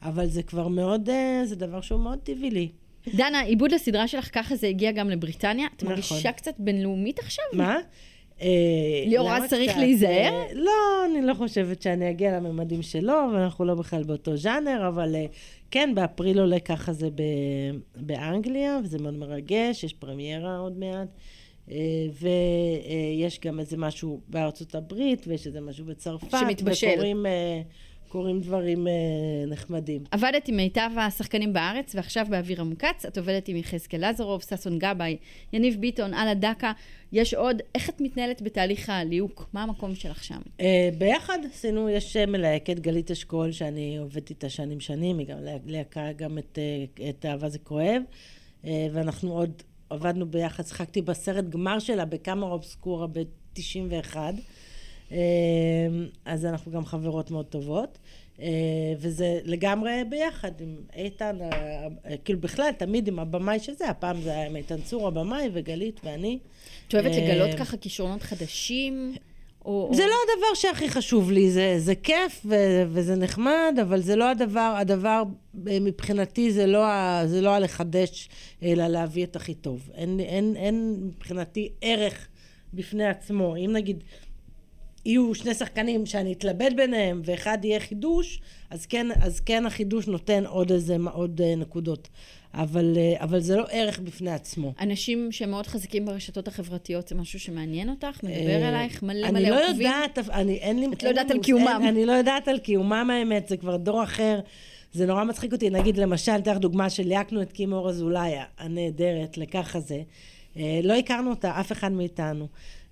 אבל 0.01 0.27
זה 0.27 0.43
כבר 0.43 0.67
מאוד, 0.67 1.09
אה, 1.09 1.41
זה 1.45 1.55
דבר 1.55 1.81
שהוא 1.81 1.99
מאוד 1.99 2.19
טבעי 2.23 2.49
לי. 2.49 2.69
דנה, 3.15 3.39
עיבוד 3.41 3.71
לסדרה 3.71 4.07
שלך, 4.07 4.29
ככה 4.33 4.55
זה 4.55 4.67
הגיע 4.67 4.91
גם 4.91 5.09
לבריטניה. 5.09 5.67
את 5.67 5.83
נכון. 5.83 5.89
מרגישה 5.89 6.31
קצת 6.31 6.53
בינלאומית 6.59 7.19
עכשיו? 7.19 7.45
מה? 7.53 7.77
אה, 8.41 8.47
ליאור 9.05 9.31
רז 9.31 9.49
צריך? 9.49 9.77
להיזהר? 9.77 10.43
לא, 10.53 10.71
אני 11.05 11.21
לא 11.21 11.33
חושבת 11.33 11.81
שאני 11.81 12.09
אגיע 12.09 12.39
לממדים 12.39 12.81
שלו, 12.81 13.13
ואנחנו 13.33 13.65
לא 13.65 13.75
בכלל 13.75 14.03
באותו 14.03 14.37
ז'אנר, 14.37 14.87
אבל 14.87 15.15
אה, 15.15 15.25
כן, 15.71 15.91
באפריל 15.95 16.39
עולה 16.39 16.59
ככה 16.59 16.93
זה 16.93 17.09
באנגליה, 17.95 18.79
וזה 18.83 18.99
מאוד 18.99 19.13
מרגש, 19.13 19.83
יש 19.83 19.93
פרמיירה 19.93 20.57
עוד 20.57 20.77
מעט. 20.77 21.07
אה, 21.71 21.77
ויש 22.21 23.39
גם 23.39 23.59
איזה 23.59 23.77
משהו 23.77 24.21
בארצות 24.27 24.75
הברית, 24.75 25.27
ויש 25.27 25.47
איזה 25.47 25.61
משהו 25.61 25.85
בצרפת. 25.85 26.37
שמתבשל. 26.39 26.87
וקורים 26.93 27.25
אה, 27.25 27.61
קורים 28.11 28.41
דברים 28.41 28.87
אה, 28.87 28.93
נחמדים. 29.47 30.03
עבדת 30.11 30.47
עם 30.47 30.55
מיטב 30.55 30.89
השחקנים 30.97 31.53
בארץ, 31.53 31.95
ועכשיו 31.95 32.25
באבירם 32.29 32.75
כץ, 32.75 33.05
את 33.05 33.17
עובדת 33.17 33.47
עם 33.47 33.55
יחזקאל 33.55 34.09
לזרוב, 34.09 34.41
ששון 34.41 34.79
גבאי, 34.79 35.17
יניב 35.53 35.81
ביטון, 35.81 36.13
אללה 36.13 36.33
דקה. 36.33 36.71
יש 37.11 37.33
עוד, 37.33 37.61
איך 37.75 37.89
את 37.89 38.01
מתנהלת 38.01 38.41
בתהליך 38.41 38.89
הליהוק? 38.89 39.49
מה 39.53 39.63
המקום 39.63 39.95
שלך 39.95 40.23
שם? 40.23 40.41
אה, 40.61 40.89
ביחד 40.97 41.39
עשינו, 41.53 41.89
יש 41.89 42.17
אה, 42.17 42.25
מלהקת 42.25 42.79
גלית 42.79 43.11
אשכול, 43.11 43.51
שאני 43.51 43.97
עובדת 43.97 44.29
איתה 44.29 44.49
שנים 44.49 44.79
שנים, 44.79 45.19
היא 45.19 45.27
גם 45.27 45.37
ליהקה 45.65 46.11
גם 46.11 46.37
את, 46.37 46.59
אה, 46.61 47.09
את 47.09 47.25
אהבה 47.25 47.49
זה 47.49 47.59
כואב, 47.59 48.01
אה, 48.65 48.87
ואנחנו 48.93 49.33
עוד 49.33 49.51
עבדנו 49.89 50.25
ביחד, 50.25 50.63
שיחקתי 50.63 51.01
בסרט 51.01 51.45
גמר 51.45 51.79
שלה 51.79 52.05
בקאמרה 52.05 52.51
אובסקורה 52.51 53.07
ב-91, 53.07 54.15
אז 56.25 56.45
אנחנו 56.45 56.71
גם 56.71 56.85
חברות 56.85 57.31
מאוד 57.31 57.45
טובות. 57.45 57.97
אה, 58.41 58.47
וזה 58.99 59.39
לגמרי 59.43 59.91
ביחד 60.09 60.51
עם 60.61 60.75
איתן, 60.95 61.37
כאילו 62.25 62.39
בכלל, 62.39 62.71
תמיד 62.77 63.07
עם 63.07 63.19
הבמאי 63.19 63.59
שזה, 63.59 63.89
הפעם 63.89 64.21
זה 64.21 64.31
היה 64.31 64.45
עם 64.45 64.55
איתן 64.55 64.81
צור 64.81 65.07
הבמאי 65.07 65.49
וגלית 65.53 65.99
ואני. 66.03 66.39
את 66.87 66.93
אוהבת 66.93 67.11
לגלות 67.15 67.49
ככה 67.59 67.77
כישרונות 67.77 68.21
חדשים? 68.21 69.15
או, 69.65 69.89
זה 69.93 70.03
או... 70.03 70.07
לא 70.07 70.15
הדבר 70.23 70.53
שהכי 70.55 70.89
חשוב 70.89 71.31
לי, 71.31 71.51
זה, 71.51 71.75
זה 71.77 71.95
כיף 71.95 72.45
ו, 72.45 72.55
וזה 72.87 73.15
נחמד, 73.15 73.75
אבל 73.81 74.01
זה 74.01 74.15
לא 74.15 74.29
הדבר, 74.29 74.75
הדבר 74.77 75.23
אה, 75.67 75.77
מבחינתי 75.81 76.51
זה 76.51 76.67
לא, 76.67 76.85
ה, 76.85 77.23
זה 77.25 77.41
לא 77.41 77.49
הלחדש, 77.49 78.29
אלא 78.63 78.87
להביא 78.87 79.23
את 79.23 79.35
הכי 79.35 79.53
טוב. 79.53 79.89
אין, 79.93 80.19
אין, 80.19 80.55
אין 80.55 80.95
מבחינתי 81.01 81.69
ערך 81.81 82.27
בפני 82.73 83.05
עצמו. 83.05 83.55
אם 83.55 83.71
נגיד 83.73 84.03
יהיו 85.05 85.35
שני 85.35 85.53
שחקנים 85.53 86.05
שאני 86.05 86.33
אתלבט 86.33 86.73
ביניהם 86.75 87.21
ואחד 87.25 87.57
יהיה 87.63 87.79
חידוש, 87.79 88.41
אז 88.69 88.85
כן, 88.85 89.07
אז 89.21 89.39
כן 89.39 89.65
החידוש 89.65 90.07
נותן 90.07 90.45
עוד 90.45 90.71
איזה, 90.71 90.97
עוד 91.13 91.41
אה, 91.41 91.55
נקודות. 91.55 92.09
אבל, 92.53 92.97
אה, 92.97 93.23
אבל 93.23 93.39
זה 93.39 93.55
לא 93.55 93.65
ערך 93.71 93.99
בפני 93.99 94.31
עצמו. 94.31 94.73
אנשים 94.79 95.31
שהם 95.31 95.49
מאוד 95.49 95.67
חזקים 95.67 96.05
ברשתות 96.05 96.47
החברתיות, 96.47 97.07
זה 97.07 97.15
משהו 97.15 97.39
שמעניין 97.39 97.89
אותך? 97.89 98.23
מדבר 98.23 98.61
אה, 98.61 98.69
אלייך? 98.69 99.03
מלא 99.03 99.27
אני 99.27 99.39
מלא 99.39 99.49
לא 99.49 99.69
עוקבים? 99.69 99.87
יודעת, 99.87 100.19
אני, 100.29 100.53
אין 100.57 100.79
לי... 100.79 100.87
את 100.93 101.03
לא 101.03 101.09
יודעת 101.09 101.31
על 101.31 101.39
קיומם. 101.39 101.81
אני 101.89 102.05
לא 102.05 102.11
יודעת 102.11 102.47
על 102.47 102.59
קיומם 102.59 103.09
האמת, 103.13 103.47
זה 103.47 103.57
כבר 103.57 103.77
דור 103.77 104.03
אחר. 104.03 104.39
זה 104.93 105.05
נורא 105.05 105.23
מצחיק 105.23 105.53
אותי, 105.53 105.69
נגיד 105.69 105.97
למשל, 105.97 106.31
אתן 106.31 106.51
לך 106.51 106.57
דוגמה 106.57 106.89
של 106.89 107.03
ליהקנו 107.03 107.41
את 107.41 107.51
קים 107.51 107.73
אור 107.73 107.89
אזולאי 107.89 108.31
הנהדרת, 108.57 109.37
לככה 109.37 109.79
זה. 109.79 110.01
לא 110.83 110.93
הכרנו 110.93 111.29
אותה, 111.29 111.59
אף 111.59 111.71
אחד 111.71 111.91
מאיתנו. 111.91 112.47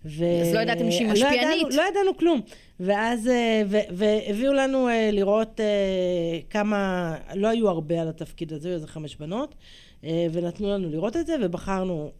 ו... 0.05 0.25
אז 0.41 0.53
לא 0.53 0.59
ידעתם 0.59 0.91
שהיא 0.91 1.07
לא 1.07 1.13
משפיענית? 1.13 1.41
ידענו, 1.41 1.69
לא 1.69 1.83
ידענו 1.89 2.17
כלום. 2.17 2.41
ואז, 2.79 3.27
אה, 3.27 3.61
ו- 3.67 3.95
והביאו 3.97 4.53
לנו 4.53 4.87
אה, 4.87 5.09
לראות 5.11 5.59
אה, 5.59 6.39
כמה, 6.49 7.15
לא 7.35 7.47
היו 7.47 7.69
הרבה 7.69 8.01
על 8.01 8.07
התפקיד 8.07 8.53
הזה, 8.53 8.67
היו 8.67 8.75
איזה 8.75 8.87
חמש 8.87 9.15
בנות, 9.15 9.55
ונתנו 10.03 10.69
לנו 10.69 10.89
לראות 10.89 11.17
את 11.17 11.27
זה, 11.27 11.35
ובחרנו 11.41 12.11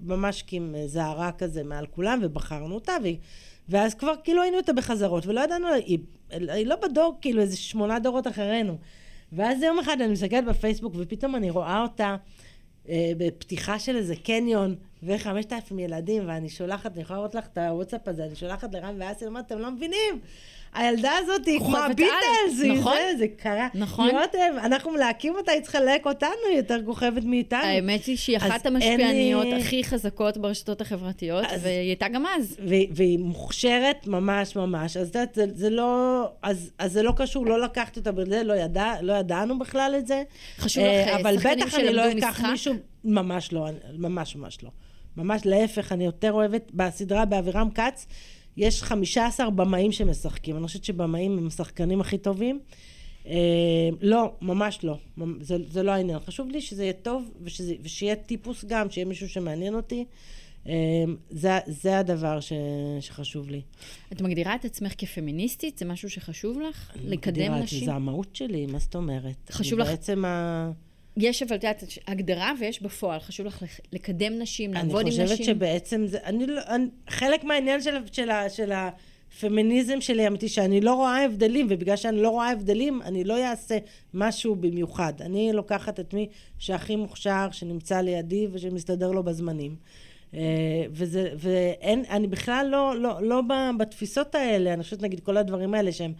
ממש 0.00 0.42
קים 0.42 0.74
זערה 0.86 1.32
כזה 1.32 1.62
מעל 1.64 1.86
כולם, 1.86 2.18
ובחרנו 2.22 2.74
אותה, 2.74 2.92
ו... 3.04 3.08
ואז 3.68 3.94
כבר 3.94 4.12
כאילו 4.24 4.42
היינו 4.42 4.58
איתה 4.58 4.72
בחזרות, 4.72 5.26
ולא 5.26 5.40
ידענו, 5.40 5.68
היא, 5.68 5.98
היא 6.30 6.66
לא 6.66 6.76
בדור, 6.76 7.18
כאילו 7.20 7.42
איזה 7.42 7.56
שמונה 7.56 7.98
דורות 7.98 8.26
אחרינו. 8.26 8.78
ואז 9.32 9.62
יום 9.62 9.78
אחד 9.78 10.00
אני 10.00 10.12
מסתכלת 10.12 10.44
בפייסבוק, 10.44 10.94
ופתאום 10.96 11.36
אני 11.36 11.50
רואה 11.50 11.82
אותה 11.82 12.16
אה, 12.88 13.12
בפתיחה 13.16 13.78
של 13.78 13.96
איזה 13.96 14.16
קניון, 14.16 14.74
וחמשת 15.02 15.52
אלפים 15.52 15.78
ילדים, 15.78 16.22
ואני 16.28 16.48
שולחת, 16.48 16.92
אני 16.94 17.02
יכולה 17.02 17.18
לראות 17.18 17.34
לך 17.34 17.44
את 17.52 17.58
הוואטסאפ 17.58 18.08
הזה, 18.08 18.24
אני 18.24 18.36
שולחת 18.36 18.74
לרן 18.74 18.94
ואסי, 18.98 19.26
אומרת, 19.26 19.46
אתם 19.46 19.58
לא 19.58 19.70
מבינים, 19.70 20.18
הילדה 20.74 21.10
הזאת 21.18 21.46
היא 21.46 21.58
כמו 21.58 21.76
הביטלס, 21.76 22.64
נכון? 22.78 22.96
זה, 23.12 23.18
זה 23.18 23.26
קרה. 23.36 23.68
נכון. 23.74 24.08
לראות, 24.08 24.34
אה, 24.34 24.66
אנחנו 24.66 24.90
מלהקים 24.90 25.34
אותה, 25.36 25.52
היא 25.52 25.60
צריכה 25.62 25.80
ללהק 25.80 26.06
אותנו, 26.06 26.30
היא 26.48 26.56
יותר 26.56 26.80
כוכבת 26.86 27.24
מאיתנו. 27.24 27.60
האמת 27.64 28.04
היא 28.04 28.16
שהיא 28.16 28.36
אחת 28.36 28.66
המשפיעניות 28.66 29.44
לי- 29.44 29.54
הכי 29.60 29.84
חזקות 29.84 30.36
ברשתות 30.38 30.80
החברתיות, 30.80 31.44
אז- 31.48 31.60
והיא 31.64 31.74
הייתה 31.88 32.08
גם 32.08 32.24
אז. 32.26 32.56
והיא, 32.94 33.18
מוכשרת 33.18 34.06
ממש 34.06 34.56
ממש, 34.56 34.96
אז 34.96 35.06
יודעת, 35.06 35.34
זה, 35.34 35.44
זה 35.54 35.70
לא, 35.70 36.22
אז, 36.42 36.70
אז 36.78 36.92
זה 36.92 37.02
לא 37.02 37.12
קשור, 37.16 37.46
לא 37.46 37.60
לקחתי 37.60 38.00
אותה 38.00 38.12
בזה, 38.12 38.42
לא, 38.42 38.52
ידע, 38.54 38.94
לא 39.02 39.12
ידענו 39.12 39.58
בכלל 39.58 39.94
את 39.98 40.06
זה. 40.06 40.22
חשוב 40.58 40.84
אה, 40.84 41.02
לך, 41.02 41.08
אה, 41.08 41.20
אבל 41.20 41.36
שחקנים 41.36 41.58
בטח 41.58 41.74
אני 41.74 41.84
לא 41.92 42.02
שלמדו 42.02 42.18
אקח 42.18 42.28
משחק? 42.38 42.50
מישהו, 42.50 42.74
ממש 43.04 43.52
לא, 43.52 43.66
ממש 43.98 44.36
ממש 44.36 44.58
לא. 44.62 44.70
ממש 45.20 45.42
להפך, 45.46 45.92
אני 45.92 46.04
יותר 46.04 46.32
אוהבת, 46.32 46.70
בסדרה 46.74 47.24
באבירם 47.24 47.68
כץ, 47.70 48.06
יש 48.56 48.82
15 48.82 49.50
במאים 49.50 49.92
שמשחקים, 49.92 50.56
אני 50.56 50.66
חושבת 50.66 50.84
שבמאים 50.84 51.38
הם 51.38 51.46
השחקנים 51.46 52.00
הכי 52.00 52.18
טובים. 52.18 52.60
אה, 53.26 53.34
לא, 54.00 54.32
ממש 54.42 54.78
לא, 54.84 54.96
זה, 55.40 55.56
זה 55.70 55.82
לא 55.82 55.90
העניין. 55.90 56.18
חשוב 56.18 56.50
לי 56.50 56.60
שזה 56.60 56.82
יהיה 56.82 56.92
טוב, 56.92 57.30
ושזה, 57.42 57.74
ושיהיה 57.82 58.16
טיפוס 58.16 58.64
גם, 58.64 58.90
שיהיה 58.90 59.04
מישהו 59.04 59.28
שמעניין 59.28 59.74
אותי. 59.74 60.04
אה, 60.68 60.72
זה, 61.30 61.58
זה 61.66 61.98
הדבר 61.98 62.40
ש, 62.40 62.52
שחשוב 63.00 63.50
לי. 63.50 63.60
את 64.12 64.20
מגדירה 64.20 64.54
את 64.54 64.64
עצמך 64.64 64.92
כפמיניסטית? 64.98 65.78
זה 65.78 65.84
משהו 65.84 66.10
שחשוב 66.10 66.58
לך? 66.60 66.90
לקדם 67.04 67.10
מגדירה 67.32 67.54
את 67.54 67.58
זה, 67.58 67.64
נשים? 67.64 67.84
זה 67.84 67.92
המהות 67.94 68.36
שלי, 68.36 68.66
מה 68.66 68.78
זאת 68.78 68.94
אומרת? 68.94 69.50
חשוב 69.50 69.80
אני 69.80 69.88
לך- 69.88 69.94
בעצם 69.94 70.24
ה... 70.24 70.70
יש 71.16 71.42
אבל, 71.42 71.56
את 71.56 71.64
יודעת, 71.64 71.84
הגדרה 72.06 72.52
ויש 72.60 72.82
בפועל. 72.82 73.20
חשוב 73.20 73.46
לך 73.46 73.64
לקדם 73.92 74.38
נשים, 74.38 74.74
אני 74.74 74.88
לעבוד 74.88 75.00
עם 75.00 75.08
נשים. 75.08 75.26
חושבת 75.26 75.44
שבעצם 75.44 76.06
זה... 76.06 76.18
אני 76.24 76.46
לא... 76.46 76.60
אני, 76.68 76.86
חלק 77.08 77.44
מהעניין 77.44 77.82
של, 77.82 77.94
של, 78.12 78.30
של 78.48 78.72
הפמיניזם 78.72 80.00
שלי 80.00 80.26
אמיתי, 80.26 80.48
שאני 80.48 80.80
לא 80.80 80.94
רואה 80.94 81.24
הבדלים, 81.24 81.66
ובגלל 81.70 81.96
שאני 81.96 82.22
לא 82.22 82.28
רואה 82.28 82.50
הבדלים, 82.50 83.02
אני 83.02 83.24
לא 83.24 83.44
אעשה 83.44 83.78
משהו 84.14 84.54
במיוחד. 84.54 85.12
אני 85.20 85.52
לוקחת 85.52 86.00
את 86.00 86.14
מי 86.14 86.28
שהכי 86.58 86.96
מוכשר, 86.96 87.48
שנמצא 87.52 88.00
לידי 88.00 88.46
ושמסתדר 88.52 89.10
לו 89.10 89.22
בזמנים. 89.22 89.76
אה, 90.34 90.40
וזה, 90.90 91.30
ואין, 91.36 92.04
אני 92.10 92.26
בכלל 92.26 92.66
לא, 92.70 92.96
לא, 92.96 93.22
לא 93.22 93.42
בתפיסות 93.78 94.34
האלה, 94.34 94.74
אני 94.74 94.82
חושבת 94.82 95.02
נגיד 95.02 95.20
כל 95.20 95.36
הדברים 95.36 95.74
האלה 95.74 95.92
שהם 95.92 96.12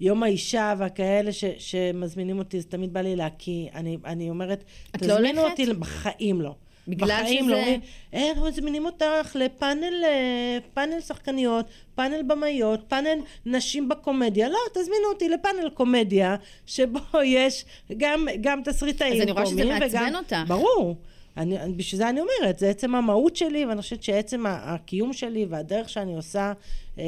יום 0.00 0.22
האישה 0.22 0.74
והכאלה 0.78 1.32
ש, 1.32 1.44
שמזמינים 1.58 2.38
אותי, 2.38 2.60
זה 2.60 2.66
תמיד 2.68 2.92
בא 2.92 3.00
לי 3.00 3.16
להקיא, 3.16 3.68
אני, 3.74 3.96
אני 4.04 4.30
אומרת, 4.30 4.64
לא 4.94 4.98
תזמינו 5.14 5.40
הולכת? 5.40 5.60
אותי, 5.60 5.72
בחיים 5.74 6.40
לא. 6.40 6.54
בגלל 6.88 7.08
בחיים 7.22 7.44
שזה- 7.44 7.52
לא 7.52 7.56
אומרים, 7.56 7.80
אה, 8.14 8.28
אנחנו 8.30 8.46
מזמינים 8.48 8.84
אותך 8.86 9.04
לפאנל, 9.40 9.94
אה, 10.04 10.58
פאנל 10.74 11.00
שחקניות, 11.00 11.66
פאנל 11.94 12.22
במאיות, 12.26 12.80
פאנל 12.88 13.14
נשים 13.46 13.88
בקומדיה. 13.88 14.48
לא, 14.48 14.56
תזמינו 14.74 15.08
אותי 15.12 15.28
לפאנל 15.28 15.68
קומדיה, 15.74 16.36
שבו 16.66 16.98
יש 17.24 17.64
גם, 17.96 18.26
גם 18.40 18.60
תסריטאים 18.64 19.12
אז 19.14 19.20
אני 19.20 19.30
רואה 19.32 19.46
שזה 19.46 19.62
קומיים 19.62 19.78
מעצבן 19.82 19.98
וגם- 20.02 20.14
אותך. 20.14 20.36
ברור. 20.48 20.96
אני, 21.36 21.56
בשביל 21.76 21.98
זה 21.98 22.08
אני 22.08 22.20
אומרת, 22.20 22.58
זה 22.58 22.70
עצם 22.70 22.94
המהות 22.94 23.36
שלי, 23.36 23.64
ואני 23.64 23.82
חושבת 23.82 24.02
שעצם 24.02 24.44
הקיום 24.48 25.12
שלי 25.12 25.46
והדרך 25.48 25.88
שאני 25.88 26.16
עושה, 26.16 26.52
אה, 26.98 27.04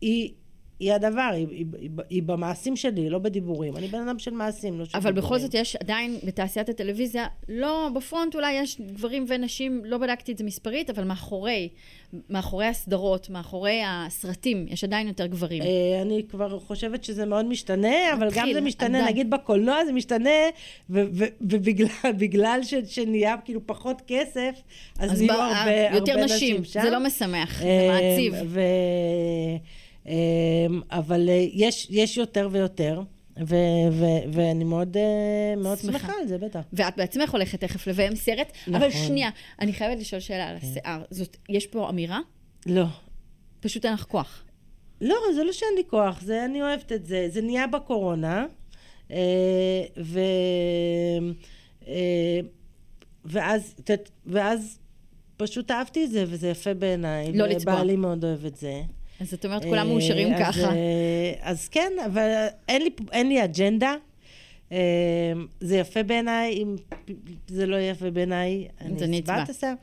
היא, 0.00 0.30
היא 0.80 0.92
הדבר, 0.92 1.30
היא, 1.32 1.46
היא, 1.50 1.66
היא, 1.78 1.90
היא 2.10 2.22
במעשים 2.22 2.76
שלי, 2.76 3.10
לא 3.10 3.18
בדיבורים. 3.18 3.76
אני 3.76 3.86
בן 3.88 4.08
אדם 4.08 4.18
של 4.18 4.30
מעשים, 4.30 4.78
לא 4.78 4.84
של 4.84 4.90
אבל 4.98 5.10
דיבורים. 5.10 5.24
בכל 5.26 5.38
זאת 5.38 5.54
יש 5.54 5.76
עדיין 5.76 6.16
בתעשיית 6.24 6.68
הטלוויזיה, 6.68 7.26
לא, 7.48 7.88
בפרונט 7.94 8.34
אולי 8.34 8.52
יש 8.52 8.80
גברים 8.80 9.24
ונשים, 9.28 9.82
לא 9.84 9.98
בדקתי 9.98 10.32
את 10.32 10.38
זה 10.38 10.44
מספרית, 10.44 10.90
אבל 10.90 11.04
מאחורי, 11.04 11.68
מאחורי 12.30 12.66
הסדרות, 12.66 13.30
מאחורי 13.30 13.80
הסרטים, 13.86 14.66
יש 14.68 14.84
עדיין 14.84 15.08
יותר 15.08 15.26
גברים. 15.26 15.62
אה, 15.62 16.02
אני 16.02 16.22
כבר 16.30 16.58
חושבת 16.58 17.04
שזה 17.04 17.26
מאוד 17.26 17.44
משתנה, 17.46 18.12
אבל 18.12 18.26
גם 18.26 18.26
מתחיל, 18.28 18.54
זה 18.54 18.60
משתנה, 18.60 18.98
עדיין. 18.98 19.12
נגיד 19.12 19.30
בקולנוע 19.30 19.84
זה 19.84 19.92
משתנה, 19.92 20.30
ובגלל 20.90 21.86
בגלל 22.18 22.60
ש- 22.62 22.74
שנהיה 22.86 23.34
כאילו 23.44 23.60
פחות 23.66 24.02
כסף, 24.06 24.54
אז, 24.98 25.12
אז 25.12 25.22
נהיו 25.22 25.32
הרבה, 25.40 25.96
יותר 25.96 26.12
הרבה 26.12 26.24
נשים, 26.24 26.64
שם. 26.64 26.82
זה 26.82 26.90
לא 26.90 27.00
משמח, 27.00 27.58
זה 27.60 27.66
אה, 27.66 27.88
מעציב. 27.92 28.34
ו- 28.46 28.60
אבל 30.90 31.28
אה, 31.28 31.46
יש, 31.52 31.86
יש 31.90 32.16
יותר 32.16 32.48
ויותר, 32.52 33.02
ו- 33.38 33.88
ו- 33.92 34.32
ואני 34.32 34.64
מאוד, 34.64 34.96
אה, 34.96 35.54
מאוד 35.56 35.78
שמחה. 35.78 35.98
שמחה 35.98 36.12
על 36.20 36.28
זה, 36.28 36.38
בטח. 36.38 36.60
ואת 36.72 36.96
בעצמך 36.96 37.30
הולכת 37.30 37.60
תכף 37.60 37.86
לביים 37.86 38.14
סרט, 38.14 38.52
אבל 38.68 38.88
נכון. 38.88 39.06
שנייה, 39.06 39.30
אני 39.60 39.72
חייבת 39.72 40.00
לשאול 40.00 40.20
שאלה 40.20 40.48
על 40.48 40.56
השיער. 40.56 41.02
זאת, 41.10 41.36
יש 41.48 41.66
פה 41.66 41.88
אמירה? 41.88 42.20
לא. 42.66 42.84
פשוט 43.60 43.84
אין 43.84 43.94
לך 43.94 44.04
כוח. 44.04 44.44
לא, 45.00 45.16
זה 45.34 45.44
לא 45.44 45.52
שאין 45.52 45.74
לי 45.76 45.82
כוח, 45.90 46.20
זה, 46.20 46.44
אני 46.44 46.62
אוהבת 46.62 46.92
את 46.92 47.06
זה. 47.06 47.26
זה 47.28 47.42
נהיה 47.42 47.66
בקורונה, 47.66 48.46
אה, 49.10 49.16
ו... 50.02 50.20
אה, 51.88 52.40
ואז, 53.24 53.74
ואז 54.26 54.78
פשוט 55.36 55.70
אהבתי 55.70 56.04
את 56.04 56.10
זה, 56.10 56.24
וזה 56.28 56.48
יפה 56.48 56.74
בעיניי. 56.74 57.32
לא 57.32 57.46
לצבוע. 57.46 57.74
ובעלי 57.74 57.96
מאוד 57.96 58.24
אוהב 58.24 58.44
את 58.44 58.56
זה. 58.56 58.82
אז 59.20 59.34
את 59.34 59.44
אומרת, 59.44 59.64
כולם 59.64 59.86
אה, 59.86 59.92
מאושרים 59.92 60.34
אז, 60.34 60.40
ככה. 60.40 60.72
אה, 60.72 61.32
אז 61.40 61.68
כן, 61.68 61.92
אבל 62.06 62.46
אין 62.68 62.82
לי, 62.82 62.90
אין 63.12 63.28
לי 63.28 63.44
אג'נדה. 63.44 63.94
אה, 64.72 65.32
זה 65.60 65.76
יפה 65.76 66.02
בעיניי, 66.02 66.52
אם 66.62 66.76
זה 67.48 67.66
לא 67.66 67.76
יפה 67.76 68.10
בעיניי, 68.10 68.68
אני 68.80 69.18
אצבע. 69.18 69.18
אצבע 69.18 69.42
את 69.42 69.48
השיער. 69.48 69.74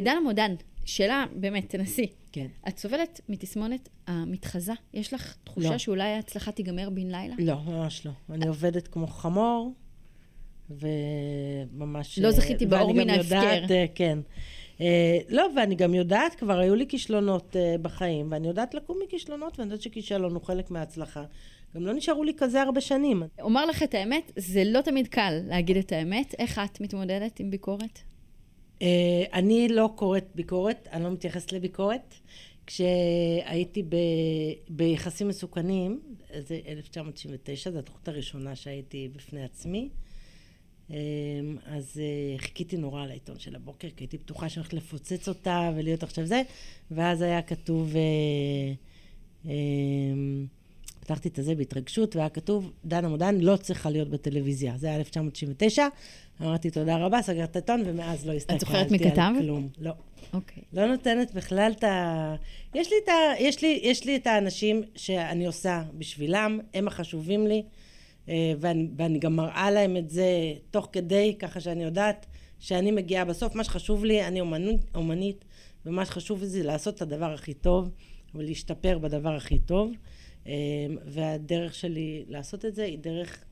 דנה 0.00 0.20
מודן, 0.20 0.54
שאלה, 0.84 1.24
באמת, 1.32 1.70
תנסי. 1.70 2.06
כן. 2.32 2.46
את 2.68 2.78
סובלת 2.78 3.20
מתסמונת 3.28 3.88
המתחזה? 4.06 4.72
יש 4.94 5.14
לך 5.14 5.36
תחושה 5.44 5.70
לא. 5.70 5.78
שאולי 5.78 6.08
ההצלחה 6.08 6.52
תיגמר 6.52 6.90
בן 6.90 7.06
לילה? 7.06 7.34
לא, 7.38 7.54
ממש 7.66 8.06
לא. 8.06 8.12
אני 8.30 8.46
עובדת 8.46 8.88
כמו 8.88 9.06
חמור, 9.06 9.72
וממש... 10.70 12.18
לא 12.18 12.30
זכיתי 12.30 12.66
באור 12.66 12.94
מן 12.94 13.10
ההפקר. 13.10 13.64
אה, 13.70 13.84
כן. 13.94 14.18
אה, 14.80 15.18
לא, 15.28 15.46
ואני 15.56 15.74
גם 15.74 15.94
יודעת, 15.94 16.34
כבר 16.34 16.58
היו 16.58 16.74
לי 16.74 16.86
כישלונות 16.88 17.56
אה, 17.56 17.74
בחיים, 17.82 18.32
ואני 18.32 18.48
יודעת 18.48 18.74
לקום 18.74 18.98
מכישלונות, 19.04 19.58
ואני 19.58 19.70
יודעת 19.70 19.82
שכישלון 19.82 20.34
הוא 20.34 20.42
חלק 20.42 20.70
מההצלחה. 20.70 21.24
גם 21.74 21.86
לא 21.86 21.92
נשארו 21.92 22.24
לי 22.24 22.32
כזה 22.36 22.62
הרבה 22.62 22.80
שנים. 22.80 23.22
אומר 23.40 23.66
לך 23.66 23.82
את 23.82 23.94
האמת, 23.94 24.32
זה 24.36 24.64
לא 24.64 24.80
תמיד 24.80 25.08
קל 25.08 25.40
להגיד 25.46 25.76
את 25.76 25.92
האמת. 25.92 26.34
איך 26.38 26.58
את 26.58 26.80
מתמודדת 26.80 27.40
עם 27.40 27.50
ביקורת? 27.50 27.98
אה, 28.82 29.24
אני 29.32 29.68
לא 29.68 29.90
קוראת 29.94 30.26
ביקורת, 30.34 30.88
אני 30.92 31.04
לא 31.04 31.10
מתייחסת 31.10 31.52
לביקורת. 31.52 32.14
כשהייתי 32.66 33.82
ב, 33.82 33.96
ביחסים 34.68 35.28
מסוכנים, 35.28 36.00
זה 36.38 36.60
1999, 36.68 37.70
זו 37.70 37.78
התוכנית 37.78 38.08
הראשונה 38.08 38.56
שהייתי 38.56 39.08
בפני 39.16 39.44
עצמי. 39.44 39.88
אה, 40.90 40.96
אז 41.66 42.00
אה, 42.02 42.38
חיכיתי 42.38 42.76
נורא 42.76 43.02
על 43.02 43.10
העיתון 43.10 43.38
של 43.38 43.56
הבוקר, 43.56 43.88
כי 43.96 44.04
הייתי 44.04 44.18
בטוחה 44.18 44.48
שאני 44.48 44.60
הולכת 44.62 44.74
לפוצץ 44.74 45.28
אותה 45.28 45.70
ולהיות 45.76 46.02
עכשיו 46.02 46.26
זה, 46.26 46.42
ואז 46.90 47.22
היה 47.22 47.42
כתוב, 47.42 47.96
אה, 47.96 48.72
אה, 49.46 49.54
פתחתי 51.00 51.28
את 51.28 51.38
הזה 51.38 51.54
בהתרגשות, 51.54 52.16
והיה 52.16 52.28
כתוב, 52.28 52.72
דנה 52.84 53.08
מודן 53.08 53.40
לא 53.40 53.56
צריכה 53.56 53.90
להיות 53.90 54.08
בטלוויזיה. 54.08 54.74
זה 54.76 54.86
היה 54.86 54.96
1999, 54.96 55.86
אמרתי 56.42 56.70
תודה 56.70 56.96
רבה, 56.96 57.22
סגרתי 57.22 57.44
את 57.44 57.56
העיתון, 57.56 57.82
ומאז 57.86 58.26
לא 58.26 58.32
הסתכלתי 58.32 58.66
זוכרת 58.66 58.90
מי 58.90 58.98
כתב? 58.98 59.32
על 59.36 59.42
כלום. 59.42 59.68
לא. 59.78 59.92
אוקיי. 60.32 60.62
לא 60.72 60.86
נותנת 60.86 61.34
בכלל 61.34 61.72
את 61.78 61.84
ה... 61.84 62.34
יש 62.74 62.90
לי 62.90 62.96
את, 63.04 63.08
ה... 63.08 63.12
יש 63.38 63.62
לי, 63.62 63.80
יש 63.82 64.04
לי 64.04 64.16
את 64.16 64.26
האנשים 64.26 64.82
שאני 64.96 65.46
עושה 65.46 65.82
בשבילם, 65.98 66.60
הם 66.74 66.88
החשובים 66.88 67.46
לי, 67.46 67.62
ואני, 68.28 68.88
ואני 68.96 69.18
גם 69.18 69.36
מראה 69.36 69.70
להם 69.70 69.96
את 69.96 70.10
זה 70.10 70.54
תוך 70.70 70.88
כדי, 70.92 71.36
ככה 71.38 71.60
שאני 71.60 71.84
יודעת 71.84 72.26
שאני 72.58 72.90
מגיעה 72.90 73.24
בסוף. 73.24 73.54
מה 73.54 73.64
שחשוב 73.64 74.04
לי, 74.04 74.26
אני 74.26 74.40
אומנות, 74.40 74.80
אומנית, 74.94 75.44
ומה 75.86 76.04
שחשוב 76.04 76.40
לי 76.40 76.46
זה 76.46 76.62
לעשות 76.62 76.94
את 76.94 77.02
הדבר 77.02 77.32
הכי 77.32 77.54
טוב, 77.54 77.90
ולהשתפר 78.34 78.98
בדבר 78.98 79.34
הכי 79.34 79.58
טוב. 79.58 79.92
אה, 80.46 80.52
והדרך 81.06 81.74
שלי 81.74 82.24
לעשות 82.28 82.64
את 82.64 82.74
זה 82.74 82.84
היא 82.84 82.98
דרך, 82.98 83.44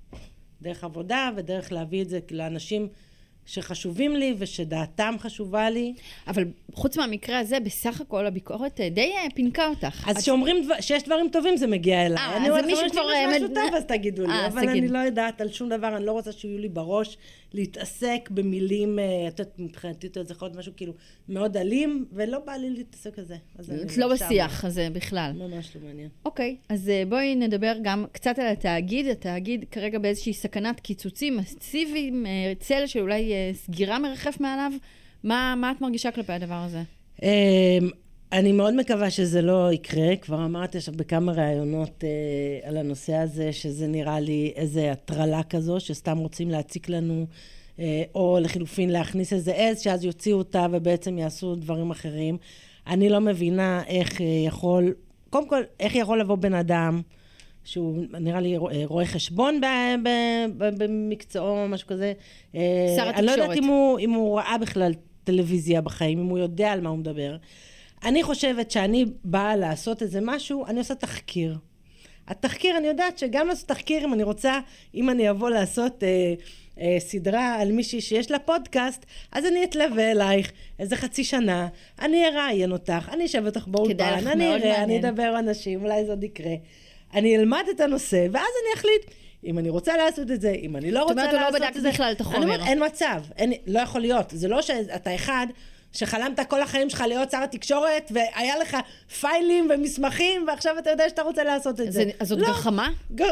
דרך 0.62 0.84
עבודה, 0.84 1.30
ודרך 1.36 1.72
להביא 1.72 2.02
את 2.02 2.08
זה 2.08 2.18
לאנשים 2.30 2.88
שחשובים 3.46 4.16
לי 4.16 4.34
ושדעתם 4.38 5.14
חשובה 5.18 5.70
לי. 5.70 5.94
אבל 6.26 6.44
חוץ 6.74 6.96
מהמקרה 6.96 7.38
הזה, 7.38 7.60
בסך 7.60 8.00
הכל 8.00 8.26
הביקורת 8.26 8.80
אה, 8.80 8.88
די 8.88 9.12
אה, 9.12 9.26
פינקה 9.34 9.68
אותך. 9.68 10.08
אז 10.08 10.16
כשאומרים 10.16 10.64
דבר, 10.64 10.80
שיש 10.80 11.02
דברים 11.02 11.28
טובים 11.28 11.56
זה 11.56 11.66
מגיע 11.66 12.06
אליי. 12.06 12.18
אה, 12.18 12.36
אני 12.36 12.50
אומרת, 12.50 12.64
מישהו 12.64 12.88
"חברים 12.88 12.90
שלי, 12.90 13.00
כבר, 13.00 13.12
אה, 13.12 13.36
יש 13.36 13.42
משהו 13.42 13.54
טוב 13.54 13.74
אז 13.74 13.84
תגידו 13.84 14.26
לי. 14.26 14.32
אה, 14.32 14.46
אז 14.46 14.52
אבל 14.52 14.66
תגיד. 14.66 14.84
אני 14.84 14.92
לא 14.92 14.98
יודעת 14.98 15.40
על 15.40 15.48
שום 15.48 15.68
דבר, 15.68 15.96
אני 15.96 16.06
לא 16.06 16.12
רוצה 16.12 16.32
שיהיו 16.32 16.58
לי 16.58 16.68
בראש 16.68 17.16
להתעסק 17.54 18.28
במילים, 18.30 18.98
אה, 18.98 19.28
את 19.28 19.38
יודעת, 19.38 19.58
מבחינתי 19.58 20.08
זה 20.14 20.32
יכול 20.32 20.48
להיות 20.48 20.58
משהו 20.58 20.72
כאילו 20.76 20.92
מאוד 21.28 21.56
אלים, 21.56 22.04
ולא 22.12 22.38
בא 22.38 22.52
לי 22.52 22.70
להתעסק 22.70 23.18
בזה. 23.18 23.36
את 23.60 23.96
לא. 23.96 24.08
בשיח 24.14 24.64
הזה 24.64 24.88
בכלל. 24.92 25.32
ממש 25.34 25.76
לא 25.76 25.86
מעניין. 25.86 26.08
אוקיי, 26.24 26.56
אז 26.68 26.88
אה, 26.88 27.02
בואי 27.08 27.34
נדבר 27.34 27.72
גם 27.82 28.04
קצת 28.12 28.38
על 28.38 28.46
התאגיד. 28.46 29.06
התאגיד 29.06 29.64
כרגע 29.70 29.98
באיזושהי 29.98 30.32
סכנת 30.32 30.80
קיצוצים 30.80 31.36
מסיביים, 31.36 32.26
אה, 32.26 32.52
צל 32.60 32.86
של 32.86 33.00
אולי 33.00 33.32
אה, 33.32 33.33
סגירה 33.52 33.98
מרחף 33.98 34.40
מעליו. 34.40 34.72
מה, 35.24 35.54
מה 35.56 35.70
את 35.70 35.80
מרגישה 35.80 36.10
כלפי 36.10 36.32
הדבר 36.32 36.54
הזה? 36.54 36.82
אמ, 37.22 37.90
אני 38.32 38.52
מאוד 38.52 38.74
מקווה 38.74 39.10
שזה 39.10 39.42
לא 39.42 39.72
יקרה, 39.72 40.16
כבר 40.16 40.44
אמרתי 40.44 40.78
עכשיו 40.78 40.94
בכמה 40.96 41.32
ראיונות 41.32 42.04
אה, 42.04 42.68
על 42.68 42.76
הנושא 42.76 43.14
הזה, 43.14 43.52
שזה 43.52 43.86
נראה 43.86 44.20
לי 44.20 44.52
איזה 44.56 44.92
הטרלה 44.92 45.42
כזו, 45.42 45.80
שסתם 45.80 46.18
רוצים 46.18 46.50
להציק 46.50 46.88
לנו, 46.88 47.26
אה, 47.78 48.02
או 48.14 48.38
לחילופין 48.42 48.90
להכניס 48.90 49.32
איזה 49.32 49.52
עז, 49.52 49.80
שאז 49.80 50.04
יוציאו 50.04 50.38
אותה 50.38 50.66
ובעצם 50.72 51.18
יעשו 51.18 51.54
דברים 51.54 51.90
אחרים. 51.90 52.36
אני 52.86 53.08
לא 53.08 53.20
מבינה 53.20 53.82
איך 53.86 54.20
אה, 54.20 54.26
יכול, 54.46 54.94
קודם 55.30 55.48
כל, 55.48 55.62
איך 55.80 55.94
יכול 55.94 56.20
לבוא 56.20 56.36
בן 56.36 56.54
אדם, 56.54 57.02
שהוא 57.64 58.04
נראה 58.20 58.40
לי 58.40 58.56
אה, 58.56 58.60
רואה 58.84 59.06
חשבון 59.06 59.60
במקצועו 60.56 61.68
משהו 61.68 61.88
כזה. 61.88 62.12
אה, 62.54 62.94
שר 62.96 63.10
אני 63.10 63.26
לא 63.26 63.30
יודעת 63.30 63.50
התקשורת. 63.50 63.64
אם 63.64 63.64
הוא, 63.64 63.98
אם 63.98 64.10
הוא 64.10 64.38
ראה 64.38 64.58
בכלל 64.58 64.92
טלוויזיה 65.24 65.80
בחיים, 65.80 66.18
אם 66.18 66.26
הוא 66.26 66.38
יודע 66.38 66.72
על 66.72 66.80
מה 66.80 66.90
הוא 66.90 66.98
מדבר. 66.98 67.36
אני 68.04 68.22
חושבת 68.22 68.70
שאני 68.70 69.04
באה 69.24 69.56
לעשות 69.56 70.02
איזה 70.02 70.18
משהו, 70.22 70.66
אני 70.66 70.78
עושה 70.78 70.94
תחקיר. 70.94 71.58
התחקיר, 72.28 72.76
אני 72.78 72.86
יודעת 72.86 73.18
שגם 73.18 73.48
לעשות 73.48 73.68
תחקיר, 73.68 74.04
אם 74.04 74.14
אני 74.14 74.22
רוצה, 74.22 74.60
אם 74.94 75.10
אני 75.10 75.30
אבוא 75.30 75.50
לעשות 75.50 76.02
אה, 76.04 76.34
אה, 76.80 76.96
סדרה 77.00 77.54
על 77.54 77.72
מישהי 77.72 78.00
שיש 78.00 78.30
לה 78.30 78.38
פודקאסט, 78.38 79.06
אז 79.32 79.46
אני 79.46 79.64
אתלווה 79.64 80.10
אלייך 80.10 80.52
איזה 80.78 80.96
חצי 80.96 81.24
שנה, 81.24 81.68
אני 82.00 82.26
אראיין 82.26 82.72
אותך, 82.72 83.08
אני 83.12 83.24
אשב 83.24 83.42
אותך 83.46 83.66
באולפן, 83.66 84.26
אני 84.26 84.54
אראה, 84.54 84.82
אני. 84.82 84.98
אדבר 84.98 85.22
עם 85.22 85.36
אנשים, 85.36 85.82
אולי 85.82 86.04
זה 86.04 86.10
עוד 86.10 86.24
יקרה. 86.24 86.54
אני 87.14 87.36
אלמד 87.36 87.64
את 87.70 87.80
הנושא, 87.80 88.26
ואז 88.32 88.34
אני 88.64 88.80
אחליט 88.80 89.02
אם 89.44 89.58
אני 89.58 89.68
רוצה 89.70 89.96
לעשות 89.96 90.30
את 90.30 90.40
זה, 90.40 90.50
אם 90.50 90.76
אני 90.76 90.90
לא 90.90 91.00
זאת 91.00 91.08
רוצה 91.08 91.20
אומרת, 91.20 91.34
הוא 91.34 91.40
לא 91.40 91.46
לעשות 91.46 91.60
בדק 91.60 91.76
את 91.76 91.82
זה. 91.82 91.90
בכלל 91.90 92.12
את 92.12 92.20
אני 92.20 92.28
החומר. 92.30 92.42
אומרת, 92.44 92.60
אין 92.66 92.84
מצב, 92.86 93.22
אין, 93.36 93.52
לא 93.66 93.80
יכול 93.80 94.00
להיות. 94.00 94.26
זה 94.34 94.48
לא 94.48 94.62
שאתה 94.62 95.14
אחד 95.14 95.46
שחלמת 95.92 96.40
כל 96.48 96.62
החיים 96.62 96.90
שלך 96.90 97.04
להיות 97.08 97.30
שר 97.30 97.42
התקשורת, 97.42 98.12
והיה 98.14 98.58
לך 98.58 98.76
פיילים 99.20 99.68
ומסמכים, 99.74 100.44
ועכשיו 100.48 100.78
אתה 100.78 100.90
יודע 100.90 101.08
שאתה 101.08 101.22
רוצה 101.22 101.44
לעשות 101.44 101.80
את 101.80 101.92
זה. 101.92 102.04
זה- 102.04 102.10
אז 102.20 102.28
זאת 102.28 102.38
לא. 102.38 102.48
גחמה? 102.48 102.88
ג- 103.14 103.22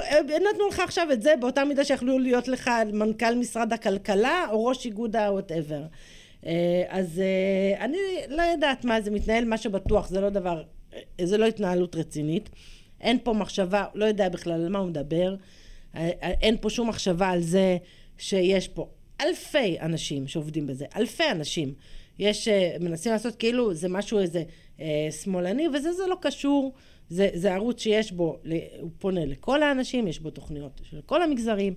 נתנו 0.51 0.69
לך 0.69 0.81
עכשיו 0.81 1.13
את 1.13 1.23
זה 1.23 1.35
באותה 1.41 1.65
מידה 1.65 1.85
שיכלו 1.85 2.19
להיות 2.19 2.49
לך 2.49 2.71
מנכ"ל 2.93 3.35
משרד 3.35 3.73
הכלכלה 3.73 4.47
או 4.51 4.65
ראש 4.65 4.85
איגוד 4.87 5.17
ה-whatever. 5.17 5.83
אה, 6.47 6.53
אז 6.89 7.21
אה, 7.21 7.85
אני 7.85 7.99
לא 8.29 8.43
יודעת 8.43 8.85
מה 8.85 9.01
זה 9.01 9.11
מתנהל, 9.11 9.45
מה 9.45 9.57
שבטוח 9.59 10.09
זה 10.09 10.21
לא 10.21 10.31
דבר, 10.31 10.63
אה, 10.95 11.01
זה 11.27 11.39
לא 11.39 11.47
התנהלות 11.47 11.97
רצינית. 11.97 12.51
אין 13.03 13.19
פה 13.23 13.33
מחשבה, 13.33 13.85
לא 13.95 14.05
יודע 14.05 14.29
בכלל 14.29 14.53
על 14.53 14.69
מה 14.69 14.79
הוא 14.79 14.89
מדבר. 14.89 15.35
אה, 15.97 16.11
אה, 16.23 16.31
אין 16.41 16.57
פה 16.61 16.71
שום 16.71 16.89
מחשבה 16.89 17.29
על 17.29 17.41
זה 17.41 17.77
שיש 18.19 18.69
פה 18.69 18.89
אלפי 19.21 19.81
אנשים 19.81 20.29
שעובדים 20.29 20.67
בזה, 20.67 20.87
אלפי 20.97 21.31
אנשים. 21.31 21.75
יש, 22.19 22.49
אה, 22.49 22.77
מנסים 22.81 23.13
לעשות 23.13 23.37
כאילו 23.37 23.75
זה 23.75 23.89
משהו 23.89 24.19
איזה 24.19 24.43
אה, 24.81 25.09
שמאלני, 25.23 25.69
וזה 25.69 25.93
זה 25.93 26.07
לא 26.07 26.17
קשור. 26.21 26.73
זה, 27.09 27.29
זה 27.35 27.55
ערוץ 27.55 27.83
שיש 27.83 28.13
בו, 28.13 28.39
הוא 28.81 28.91
פונה 28.99 29.25
לכל 29.25 29.63
האנשים, 29.63 30.09
יש 30.09 30.21
בו 30.21 30.31
תוכניות 30.31 30.81
של 30.91 31.01
כל 31.07 31.23
המגזרים. 31.23 31.75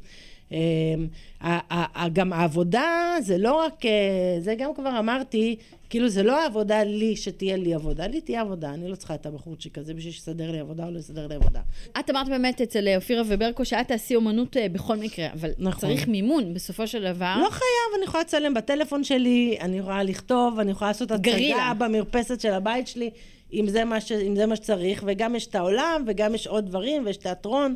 ה- 1.41 2.09
גם 2.13 2.33
העבודה 2.33 3.15
זה 3.21 3.37
לא 3.37 3.53
רק, 3.65 3.85
אה, 3.85 3.91
זה 4.39 4.55
גם 4.55 4.73
כבר 4.75 4.99
אמרתי, 4.99 5.55
כאילו 5.89 6.09
זה 6.09 6.23
לא 6.23 6.41
העבודה 6.41 6.83
לי 6.83 7.15
שתהיה 7.15 7.57
לי 7.57 7.73
עבודה, 7.73 8.07
לי 8.07 8.21
תהיה 8.21 8.41
עבודה, 8.41 8.69
אני 8.73 8.87
לא 8.87 8.95
צריכה 8.95 9.15
את 9.15 9.25
הבחורצ'יק 9.25 9.77
הזה 9.77 9.93
בשביל 9.93 10.13
שיסדר 10.13 10.51
לי 10.51 10.59
עבודה 10.59 10.85
או 10.85 10.91
לא 10.91 10.99
יסדר 10.99 11.27
לי 11.27 11.35
עבודה. 11.35 11.59
את 11.99 12.09
אמרת 12.09 12.29
באמת 12.29 12.61
אצל 12.61 12.87
אה, 12.87 12.95
אופירה 12.95 13.23
וברקו 13.27 13.65
שאת 13.65 13.87
תעשי 13.87 14.15
אומנות 14.15 14.57
אה, 14.57 14.69
בכל 14.69 14.97
מקרה, 14.97 15.27
אבל 15.33 15.49
נכון. 15.57 15.89
צריך 15.89 16.07
מימון 16.07 16.53
בסופו 16.53 16.87
של 16.87 17.13
דבר. 17.13 17.35
לא 17.39 17.49
חייב, 17.49 17.95
אני 17.97 18.05
יכולה 18.05 18.23
לצלם 18.23 18.53
בטלפון 18.53 19.03
שלי, 19.03 19.57
אני 19.61 19.77
יכולה 19.77 20.03
לכתוב, 20.03 20.59
אני 20.59 20.71
יכולה 20.71 20.89
לעשות. 20.89 21.11
הצגה 21.11 21.73
במרפסת 21.77 22.41
של 22.41 22.51
הבית 22.53 22.87
שלי, 22.87 23.09
אם 23.53 23.67
זה, 23.67 23.85
מה 23.85 24.01
ש, 24.01 24.11
אם 24.11 24.35
זה 24.35 24.45
מה 24.45 24.55
שצריך, 24.55 25.03
וגם 25.07 25.35
יש 25.35 25.47
את 25.47 25.55
העולם, 25.55 26.03
וגם 26.07 26.35
יש 26.35 26.47
עוד 26.47 26.65
דברים, 26.65 27.05
ויש 27.05 27.17
תיאטרון. 27.17 27.75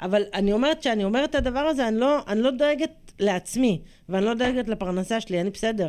אבל 0.00 0.22
אני 0.34 0.52
אומרת 0.52 0.82
שאני 0.82 1.04
אומרת 1.04 1.30
את 1.30 1.34
הדבר 1.34 1.60
הזה, 1.60 1.88
אני 1.88 2.00
לא, 2.00 2.18
אני 2.28 2.42
לא 2.42 2.50
דואגת 2.50 2.90
לעצמי, 3.20 3.80
ואני 4.08 4.24
לא 4.24 4.34
דואגת 4.34 4.68
לפרנסה 4.68 5.20
שלי, 5.20 5.40
אני 5.40 5.50
בסדר. 5.50 5.88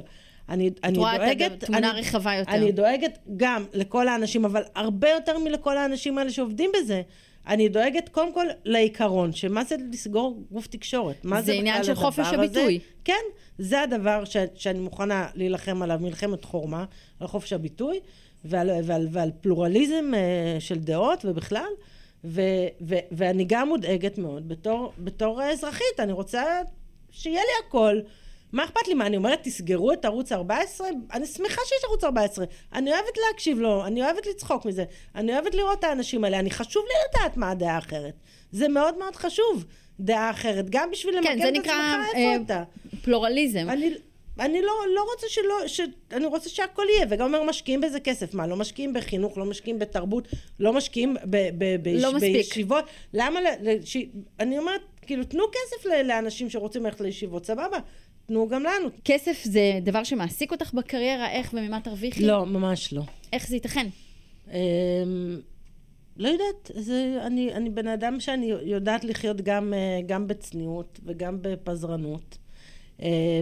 אני, 0.50 0.70
אני 0.84 0.98
רואה 0.98 1.16
את 1.16 1.22
דואגת... 1.22 1.64
התמונה 1.64 1.90
אני, 1.92 1.98
הרחבה 1.98 2.34
יותר. 2.34 2.52
אני 2.52 2.72
דואגת 2.72 3.18
גם 3.38 3.66
לכל 3.74 4.08
האנשים, 4.08 4.46
אבל 4.46 4.64
הרבה 4.76 5.10
יותר 5.10 5.38
מלכל 5.38 5.78
האנשים 5.78 6.18
האלה 6.18 6.32
שעובדים 6.32 6.72
בזה. 6.78 7.02
אני 7.48 7.70
דואגת 7.70 8.10
קודם 8.10 8.34
כל 8.34 8.46
לעיקרון, 8.66 9.34
שמה 9.34 9.64
זה 9.64 9.76
לסגור 9.92 10.44
גוף 10.52 10.68
תקשורת? 10.68 11.16
מה 11.24 11.42
זה 11.42 11.46
זה 11.46 11.54
עניין 11.54 11.84
של 11.84 11.96
חופש 11.96 12.20
הזה? 12.20 12.36
הביטוי. 12.36 12.80
כן, 13.06 13.24
זה 13.58 13.82
הדבר 13.82 14.26
ש, 14.26 14.38
שאני 14.56 14.80
מוכנה 14.80 15.28
להילחם 15.36 15.82
עליו, 15.82 16.00
מלחמת 16.02 16.46
חורמה, 16.46 16.86
על 17.20 17.28
חופש 17.28 17.54
הביטוי 17.54 18.00
ועל, 18.46 18.70
ועל, 18.84 19.08
ועל 19.12 19.32
פלורליזם 19.42 20.12
אה, 20.16 20.60
של 20.60 20.80
דעות 20.80 21.26
ובכלל. 21.26 21.70
ו, 22.24 22.42
ו, 22.88 22.96
ואני 23.12 23.46
גם 23.48 23.68
מודאגת 23.68 24.18
מאוד 24.18 24.48
בתור, 24.48 24.94
בתור 24.98 25.44
אזרחית, 25.44 26.00
אני 26.00 26.12
רוצה 26.12 26.44
שיהיה 27.12 27.42
לי 27.42 27.68
הכל. 27.68 28.00
מה 28.52 28.64
אכפת 28.64 28.88
לי? 28.88 28.94
מה, 28.94 29.06
אני 29.06 29.18
אומרת, 29.18 29.40
תסגרו 29.44 29.94
את 29.94 30.06
ערוץ 30.06 30.32
14? 30.32 30.88
אני 31.14 31.26
שמחה 31.26 31.62
שיש 31.66 31.84
ערוץ 31.84 32.04
14. 32.04 32.46
אני 32.74 32.92
אוהבת 32.92 33.18
להקשיב 33.28 33.60
לו, 33.60 33.86
אני 33.86 34.04
אוהבת 34.04 34.28
לצחוק 34.28 34.66
מזה, 34.66 34.84
אני 35.16 35.34
אוהבת 35.34 35.56
לראות 35.56 35.80
את 35.80 35.84
האנשים 35.84 36.24
האלה, 36.24 36.40
אני 36.40 36.52
חשוב 36.52 36.84
לי 36.88 36.94
לדעת 37.10 37.38
מה 37.38 37.50
הדעה 37.50 37.76
האחרת. 37.76 38.14
זה 38.52 38.68
מאוד 38.68 38.98
מאוד 38.98 39.16
חשוב, 39.16 39.66
דעה 40.00 40.30
אחרת, 40.30 40.70
גם 40.70 40.92
בשביל 40.92 41.16
כן, 41.24 41.40
זה 41.42 41.50
את 41.50 41.54
נקרא 41.54 41.74
עצמך 41.74 42.16
אה, 42.16 42.34
איפה 42.34 42.44
אתה. 42.46 42.64
פלורליזם. 43.04 43.70
אני, 43.70 43.94
אני 44.40 44.62
לא, 44.62 44.74
לא 44.96 45.06
רוצה 45.12 45.28
שלא, 45.30 45.68
ש, 45.68 45.82
אני 46.12 46.26
רוצה 46.26 46.50
שהכל 46.50 46.84
יהיה, 46.96 47.06
וגם 47.10 47.26
אומר 47.26 47.44
משקיעים 47.44 47.82
בזה 47.82 48.00
כסף, 48.00 48.34
מה, 48.34 48.48
לא 48.48 48.56
משקיעים 48.56 48.94
בחינוך, 48.94 49.38
לא 49.38 49.46
משקיעים 49.46 49.80
בתרבות, 49.80 50.28
לא 50.60 50.74
משקיעים 50.74 51.16
ב, 51.24 51.38
ב, 51.58 51.76
ב, 51.84 51.88
לא 51.88 52.14
מספיק. 52.14 52.36
בישיבות, 52.36 52.86
למה, 53.14 53.42
ל, 53.42 53.48
ל, 53.62 53.86
ש, 53.86 53.98
אני 54.40 54.58
אומרת, 54.58 54.82
כאילו, 55.02 55.24
תנו 55.24 55.44
כסף 55.52 55.86
ל, 55.86 56.08
לאנשים 56.08 56.50
שרוצים 56.50 56.84
ללכת 56.86 57.02
לישיבות, 57.02 57.46
סבבה, 57.46 57.78
תנו 58.26 58.48
גם 58.48 58.64
לנו. 58.64 58.90
כסף 59.06 59.42
זה 59.44 59.80
דבר 59.82 60.04
שמעסיק 60.04 60.52
אותך 60.52 60.74
בקריירה, 60.74 61.32
איך 61.32 61.54
וממה 61.54 61.82
תרוויחי? 61.82 62.26
לא, 62.26 62.46
ממש 62.46 62.94
לא. 62.94 63.02
איך 63.34 63.48
זה 63.48 63.56
ייתכן? 63.56 63.88
אמ, 64.52 65.40
לא 66.18 66.28
יודעת, 66.28 66.72
זה, 66.76 67.20
אני, 67.22 67.54
אני 67.54 67.70
בן 67.70 67.88
אדם 67.88 68.20
שאני 68.20 68.54
יודעת 68.64 69.04
לחיות 69.04 69.42
גם, 69.42 69.74
אה, 69.74 70.00
גם 70.06 70.28
בצניעות 70.28 71.00
וגם 71.06 71.38
בפזרנות, 71.42 72.38
אה, 73.02 73.42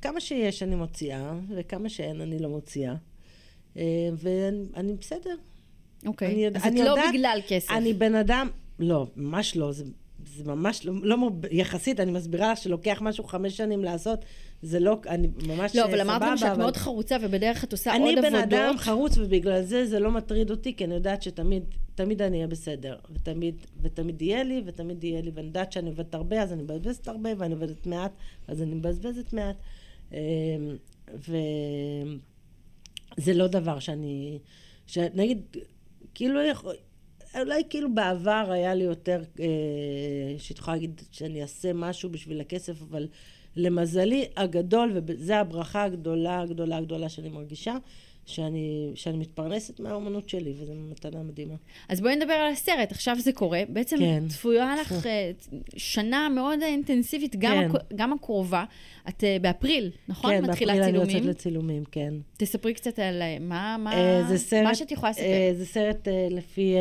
וכמה 0.00 0.20
שיש 0.20 0.62
אני 0.62 0.74
מוציאה, 0.74 1.32
וכמה 1.56 1.88
שאין 1.88 2.20
אני 2.20 2.38
לא 2.38 2.48
מוציאה, 2.48 2.94
אה, 3.76 3.82
ואני 4.16 4.64
אני 4.76 4.92
בסדר. 4.94 5.36
אוקיי. 6.06 6.28
אני 6.28 6.48
אז 6.48 6.56
את 6.56 6.62
אני 6.66 6.82
לא 6.82 6.90
יודעת- 6.90 7.14
בגלל 7.14 7.38
כסף. 7.48 7.70
אני 7.70 7.94
בן 7.94 8.14
אדם, 8.14 8.48
לא, 8.78 9.06
ממש 9.16 9.56
לא, 9.56 9.72
זה 9.72 9.84
זה 10.36 10.44
ממש 10.44 10.86
לא, 10.86 10.92
לא 11.02 11.30
יחסית, 11.50 12.00
אני 12.00 12.10
מסבירה 12.12 12.52
לך 12.52 12.58
שלוקח 12.58 12.98
משהו 13.02 13.24
חמש 13.24 13.56
שנים 13.56 13.84
לעשות, 13.84 14.24
זה 14.62 14.80
לא, 14.80 14.96
אני 15.08 15.28
ממש 15.46 15.76
לא, 15.76 15.84
אבל 15.84 16.00
אמרת 16.00 16.22
גם 16.22 16.36
שאת 16.36 16.58
מאוד 16.58 16.76
חרוצה, 16.76 17.16
ובדרך 17.22 17.64
את 17.64 17.72
עושה 17.72 17.96
אני 17.96 18.04
עוד 18.14 18.24
בן 18.24 18.34
עבודות. 18.34 18.52
אדם 18.52 18.74
חרוץ, 18.78 19.18
ובגלל 19.18 19.62
זה 19.62 19.86
זה 19.86 19.98
לא 19.98 20.10
מטריד 20.10 20.50
אותי, 20.50 20.76
כי 20.76 20.84
אני 20.84 20.94
יודעת 20.94 21.22
שתמיד, 21.22 21.62
תמיד 21.94 22.22
אני 22.22 22.36
אהיה 22.36 22.46
בסדר. 22.46 22.96
ותמיד, 23.14 23.54
ותמיד 23.82 24.22
יהיה 24.22 24.42
לי, 24.42 24.62
ותמיד 24.66 25.04
יהיה 25.04 25.20
לי, 25.20 25.30
ואני 25.34 25.46
יודעת 25.46 25.72
שאני 25.72 25.88
עובדת 25.88 26.14
הרבה, 26.14 26.42
אז 26.42 26.52
אני 26.52 26.62
מבזבזת 26.62 27.08
הרבה, 27.08 27.30
ואני 27.38 27.54
עובדת 27.54 27.86
מעט, 27.86 28.12
אז 28.48 28.62
אני 28.62 28.74
מבזבזת 28.74 29.32
מעט. 29.32 29.56
אמ, 30.12 30.76
וזה 31.14 31.34
לא 33.34 33.46
דבר 33.46 33.78
שאני, 33.78 34.38
שנגיד, 34.86 35.42
כאילו, 36.14 36.40
יכול- 36.42 36.74
אולי 37.40 37.62
כאילו 37.70 37.94
בעבר 37.94 38.46
היה 38.50 38.74
לי 38.74 38.84
יותר, 38.84 39.22
אה, 39.40 39.46
שהייתי 40.38 40.60
יכולה 40.62 40.76
להגיד 40.76 41.00
שאני 41.12 41.42
אעשה 41.42 41.72
משהו 41.72 42.10
בשביל 42.10 42.40
הכסף, 42.40 42.82
אבל 42.82 43.08
למזלי 43.56 44.24
הגדול, 44.36 44.92
וזו 45.06 45.34
הברכה 45.34 45.82
הגדולה, 45.84 46.40
הגדולה, 46.40 46.76
הגדולה 46.76 47.08
שאני 47.08 47.28
מרגישה, 47.28 47.76
שאני, 48.26 48.90
שאני 48.94 49.18
מתפרנסת 49.18 49.80
מהאומנות 49.80 50.28
שלי, 50.28 50.52
וזו 50.58 50.72
מתנה 50.90 51.22
מדהימה. 51.22 51.54
אז 51.88 52.00
בואי 52.00 52.16
נדבר 52.16 52.32
על 52.32 52.52
הסרט, 52.52 52.90
עכשיו 52.92 53.16
זה 53.18 53.32
קורה. 53.32 53.62
בעצם 53.68 53.96
כן. 53.98 54.22
צפויה 54.28 54.74
לך 54.80 54.92
צפו. 54.92 55.08
אה, 55.08 55.30
שנה 55.76 56.28
מאוד 56.34 56.58
אינטנסיבית, 56.62 57.36
גם, 57.36 57.54
כן. 57.72 57.76
הכ- 57.76 57.94
גם 57.96 58.12
הקרובה. 58.12 58.64
את 59.08 59.24
אה, 59.24 59.36
באפריל, 59.40 59.90
נכון? 60.08 60.30
כן, 60.30 60.44
מתחילה 60.44 60.72
באפריל 60.74 60.96
אני 60.96 61.06
צילומים. 61.06 61.16
יוצאת 61.28 61.36
לצילומים, 61.40 61.84
כן. 61.90 62.14
תספרי 62.36 62.74
קצת 62.74 62.98
על 62.98 63.22
אה, 63.22 63.36
מה, 63.40 63.76
מה, 63.78 64.22
זה 64.28 64.38
סרט, 64.38 64.64
מה 64.64 64.74
שאת 64.74 64.92
יכולה 64.92 65.10
לספר. 65.10 65.24
אה, 65.24 65.50
זה 65.54 65.66
סרט 65.66 66.08
אה, 66.08 66.28
לפי 66.30 66.74
אה, 66.74 66.80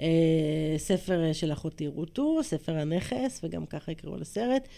אה, 0.00 0.78
ספר 0.78 1.32
של 1.32 1.52
אחותי 1.52 1.86
רוטו, 1.86 2.38
ספר 2.42 2.76
הנכס, 2.76 3.40
וגם 3.44 3.66
ככה 3.66 3.92
יקראו 3.92 4.16
לסרט. 4.16 4.68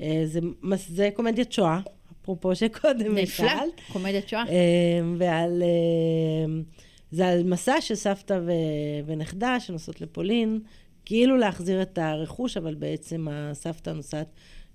אה, 0.00 0.22
זה, 0.24 0.40
זה 0.88 1.08
קומדיית 1.14 1.52
שואה, 1.52 1.80
אפרופו 2.22 2.54
שקודם 2.54 3.14
נפלא. 3.14 3.52
קומדיית 3.92 4.28
שואה. 4.28 4.44
אה, 4.48 5.00
ועל... 5.18 5.62
אה, 5.62 6.62
זה 7.10 7.28
על 7.28 7.44
מסע 7.44 7.80
של 7.80 7.94
סבתא 7.94 8.40
ו- 8.46 9.06
ונכדה 9.06 9.60
שנוסעות 9.60 10.00
לפולין, 10.00 10.60
כאילו 11.04 11.36
להחזיר 11.36 11.82
את 11.82 11.98
הרכוש, 11.98 12.56
אבל 12.56 12.74
בעצם 12.74 13.26
הסבתא 13.30 13.90
נוסעת 13.90 14.28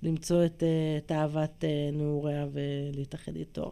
למצוא 0.04 0.46
את, 0.46 0.64
אה, 0.64 0.98
את 0.98 1.12
אהבת 1.12 1.64
אה, 1.64 1.90
נעוריה 1.94 2.46
ולהתאחד 2.52 3.36
איתו. 3.36 3.72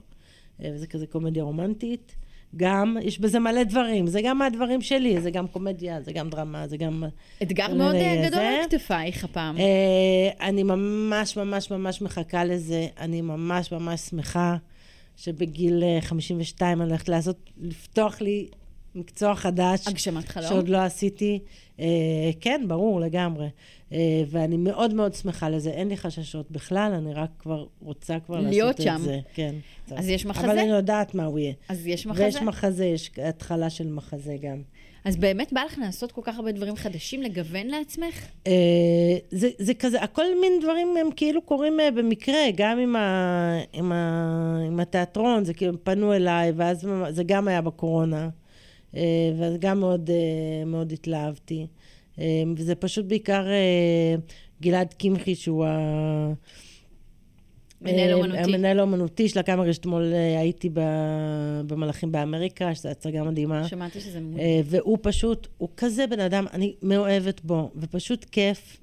וזה 0.59 0.87
כזה 0.87 1.07
קומדיה 1.07 1.43
רומנטית. 1.43 2.15
גם, 2.57 2.97
יש 3.01 3.19
בזה 3.19 3.39
מלא 3.39 3.63
דברים, 3.63 4.07
זה 4.07 4.21
גם 4.21 4.37
מהדברים 4.37 4.81
שלי, 4.81 5.21
זה 5.21 5.31
גם 5.31 5.47
קומדיה, 5.47 6.01
זה 6.01 6.11
גם 6.11 6.29
דרמה, 6.29 6.67
זה 6.67 6.77
גם... 6.77 7.03
אתגר 7.43 7.67
זה 7.69 7.73
מאוד 7.73 7.95
אה. 7.95 8.23
גדול 8.27 8.39
על 8.39 8.67
כתפייך 8.69 9.23
הפעם. 9.23 9.57
אה, 9.57 10.47
אני 10.47 10.63
ממש 10.63 11.37
ממש 11.37 11.71
ממש 11.71 12.01
מחכה 12.01 12.45
לזה, 12.45 12.87
אני 12.99 13.21
ממש 13.21 13.71
ממש 13.71 14.01
שמחה 14.01 14.55
שבגיל 15.17 15.83
אה, 15.83 16.01
52 16.01 16.81
אני 16.81 16.89
הולכת 16.89 17.09
לעשות, 17.09 17.49
לפתוח 17.61 18.21
לי 18.21 18.47
מקצוע 18.95 19.35
חדש. 19.35 19.87
הגשמת 19.87 20.27
חלום? 20.29 20.49
שעוד 20.49 20.69
לא 20.69 20.77
עשיתי. 20.77 21.39
אה, 21.79 21.85
כן, 22.41 22.61
ברור, 22.67 22.99
לגמרי. 23.01 23.47
אה, 23.91 24.23
ואני 24.27 24.57
מאוד 24.57 24.93
מאוד 24.93 25.13
שמחה 25.13 25.49
לזה, 25.49 25.69
אין 25.69 25.87
לי 25.87 25.97
חששות 25.97 26.51
בכלל, 26.51 26.91
אני 26.93 27.13
רק 27.13 27.29
כבר 27.39 27.65
רוצה 27.81 28.19
כבר 28.19 28.39
להיות 28.39 28.79
לעשות 28.79 28.85
שם. 28.85 28.95
את 28.95 29.01
זה. 29.01 29.19
כן. 29.33 29.55
אז 29.95 30.09
יש 30.09 30.25
מחזה? 30.25 30.45
אבל 30.45 30.59
אני 30.59 30.69
יודעת 30.69 31.15
מה 31.15 31.25
הוא 31.25 31.39
יהיה. 31.39 31.53
אז 31.69 31.87
יש 31.87 32.05
מחזה? 32.05 32.23
ויש 32.23 32.41
מחזה, 32.41 32.85
יש 32.85 33.11
התחלה 33.23 33.69
של 33.69 33.87
מחזה 33.87 34.35
גם. 34.41 34.61
אז 35.05 35.17
באמת 35.17 35.53
בא 35.53 35.61
לך 35.63 35.77
לעשות 35.77 36.11
כל 36.11 36.21
כך 36.23 36.37
הרבה 36.37 36.51
דברים 36.51 36.75
חדשים, 36.75 37.21
לגוון 37.21 37.67
לעצמך? 37.67 38.25
אה, 38.47 38.51
זה, 39.31 39.49
זה 39.57 39.73
כזה, 39.73 40.01
הכל 40.01 40.23
מין 40.41 40.53
דברים 40.61 40.97
הם 41.01 41.09
כאילו 41.15 41.41
קורים 41.41 41.79
אה, 41.79 41.91
במקרה, 41.91 42.41
גם 42.55 42.79
עם, 42.79 42.95
ה, 42.95 43.57
עם, 43.73 43.91
ה, 43.91 44.59
עם 44.67 44.79
התיאטרון, 44.79 45.45
זה 45.45 45.53
כאילו, 45.53 45.83
פנו 45.83 46.13
אליי, 46.13 46.51
ואז 46.55 46.87
זה 47.09 47.23
גם 47.23 47.47
היה 47.47 47.61
בקורונה, 47.61 48.29
ואז 49.39 49.53
גם 49.59 49.79
מאוד, 49.79 50.09
מאוד 50.65 50.91
התלהבתי. 50.91 51.67
אה, 52.19 52.43
וזה 52.57 52.75
פשוט 52.75 53.05
בעיקר 53.05 53.47
אה, 53.47 54.15
גלעד 54.61 54.93
קמחי, 54.93 55.35
שהוא 55.35 55.65
ה... 55.65 56.33
מנהל 57.81 58.09
אה, 58.09 58.13
אומנותי. 58.13 58.39
המנהל 58.53 58.79
האומנותי 58.79 59.29
של 59.29 59.39
הקאמרי, 59.39 59.73
שאתמול 59.73 60.13
אה, 60.13 60.39
הייתי 60.39 60.69
במלאכים 61.67 62.11
באמריקה, 62.11 62.75
שזו 62.75 62.89
הצגה 62.89 63.23
מדהימה. 63.23 63.67
שמעתי 63.67 63.99
שזה 63.99 64.21
מול. 64.21 64.39
אה, 64.39 64.61
והוא 64.65 64.97
פשוט, 65.01 65.47
הוא 65.57 65.69
כזה 65.77 66.07
בן 66.07 66.19
אדם, 66.19 66.45
אני 66.53 66.75
מאוהבת 66.81 67.41
בו, 67.43 67.71
ופשוט 67.75 68.25
כיף. 68.25 68.77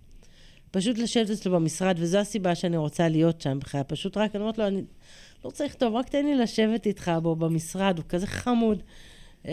פשוט 0.70 0.98
לשבת 0.98 1.30
אצלו 1.30 1.52
במשרד, 1.52 1.96
וזו 1.98 2.18
הסיבה 2.18 2.54
שאני 2.54 2.76
רוצה 2.76 3.08
להיות 3.08 3.40
שם 3.40 3.58
בכלל. 3.58 3.82
פשוט 3.86 4.16
רק, 4.16 4.34
אני 4.34 4.42
אומרת 4.42 4.58
לו, 4.58 4.66
אני 4.66 4.82
לא 5.44 5.50
צריך 5.50 5.72
לכתוב, 5.72 5.94
רק 5.94 6.08
תן 6.08 6.26
לי 6.26 6.34
לשבת 6.34 6.86
איתך 6.86 7.12
בו 7.22 7.36
במשרד, 7.36 7.98
הוא 7.98 8.04
כזה 8.08 8.26
חמוד. 8.26 8.82
אה, 9.48 9.52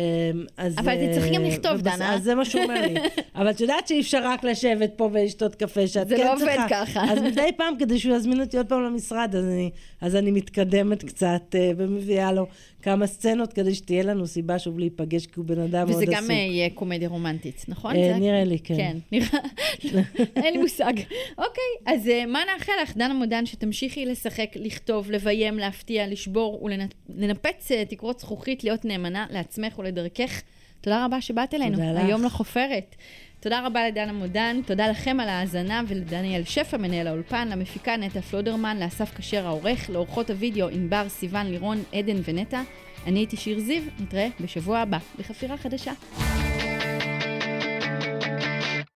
אז, 0.57 0.79
אבל 0.79 0.89
אה, 0.89 1.07
תצטרכי 1.07 1.35
גם 1.35 1.43
לכתוב, 1.43 1.81
דנה. 1.81 2.13
אז 2.13 2.23
זה 2.23 2.35
מה 2.35 2.45
שהוא 2.45 2.63
אומר 2.63 2.81
לי. 2.81 2.93
אבל 3.35 3.49
את 3.49 3.61
יודעת 3.61 3.87
שאי 3.87 4.01
אפשר 4.01 4.19
רק 4.23 4.43
לשבת 4.43 4.91
פה 4.95 5.09
ולשתות 5.13 5.55
קפה, 5.55 5.87
שאת 5.87 6.07
זה 6.07 6.15
כן 6.17 6.23
לא 6.23 6.33
עובד 6.33 6.45
צריכה. 6.45 6.67
ככה. 6.69 7.11
אז 7.11 7.19
מדי 7.19 7.49
פעם, 7.57 7.73
כדי 7.79 7.99
שהוא 7.99 8.15
יזמין 8.15 8.41
אותי 8.41 8.57
עוד 8.57 8.65
פעם 8.65 8.83
למשרד, 8.83 9.35
אז 9.35 9.45
אני, 9.45 9.69
אז 10.01 10.15
אני 10.15 10.31
מתקדמת 10.31 11.03
קצת, 11.03 11.55
אה, 11.55 11.71
ומביאה 11.77 12.31
לו 12.31 12.45
כמה 12.81 13.07
סצנות, 13.07 13.53
כדי 13.53 13.75
שתהיה 13.75 14.03
לנו 14.03 14.27
סיבה 14.27 14.59
שוב 14.59 14.79
להיפגש, 14.79 15.25
כי 15.25 15.33
הוא 15.35 15.45
בן 15.45 15.59
אדם 15.59 15.87
מאוד 15.87 15.89
וזה 15.89 16.03
עסוק. 16.03 16.15
גם 16.15 16.31
אה, 16.31 16.35
יהיה 16.35 16.69
קומדיה 16.69 17.09
רומנטית, 17.09 17.65
נכון? 17.67 17.95
אה, 17.95 18.17
נראה 18.19 18.43
לי, 18.43 18.59
כן. 18.59 18.75
כן, 18.77 18.97
נראה, 19.11 19.39
אין 20.43 20.53
לי 20.53 20.61
מושג. 20.61 20.93
אוקיי, 21.37 21.93
אז 21.93 22.07
אה, 22.07 22.25
מה 22.25 22.39
נאחל 22.53 22.71
לך, 22.83 22.97
דנה 22.97 23.13
מודן, 23.13 23.45
שתמשיכי 23.45 24.05
לשחק, 24.05 24.49
לכתוב, 24.55 25.11
לביים, 25.11 25.57
להפתיע, 25.59 26.07
לשבור 26.07 26.63
ולנפץ 26.63 27.71
תקרות 27.89 28.19
זכוכית, 28.19 28.63
להיות 28.63 28.85
נאמנה 28.85 29.25
לעצמך 29.29 29.79
ולדרכך. 29.79 30.41
תודה 30.81 31.05
רבה 31.05 31.21
שבאת 31.21 31.53
אלינו, 31.53 31.77
תודה 31.77 31.91
לך. 31.91 32.05
היום 32.05 32.23
לחופרת. 32.23 32.95
תודה 33.41 33.65
רבה 33.65 33.87
לדנה 33.87 34.13
מודן, 34.13 34.61
תודה 34.65 34.87
לכם 34.87 35.19
על 35.19 35.29
ההאזנה 35.29 35.81
ולדניאל 35.87 36.43
שפע, 36.43 36.77
מנהל 36.77 37.07
האולפן, 37.07 37.47
למפיקה 37.47 37.97
נטע 37.97 38.21
פלודרמן, 38.21 38.77
לאסף 38.79 39.17
כשר 39.17 39.47
העורך, 39.47 39.89
לאורחות 39.89 40.29
הוידאו 40.29 40.67
ענבר, 40.69 41.09
סיון, 41.09 41.47
לירון, 41.47 41.83
עדן 41.93 42.17
ונטע. 42.25 42.61
אני 43.07 43.19
הייתי 43.19 43.37
שיר 43.37 43.59
זיו, 43.59 43.81
נתראה 43.99 44.27
בשבוע 44.41 44.79
הבא 44.79 44.97
בחפירה 45.19 45.57
חדשה. 45.57 45.91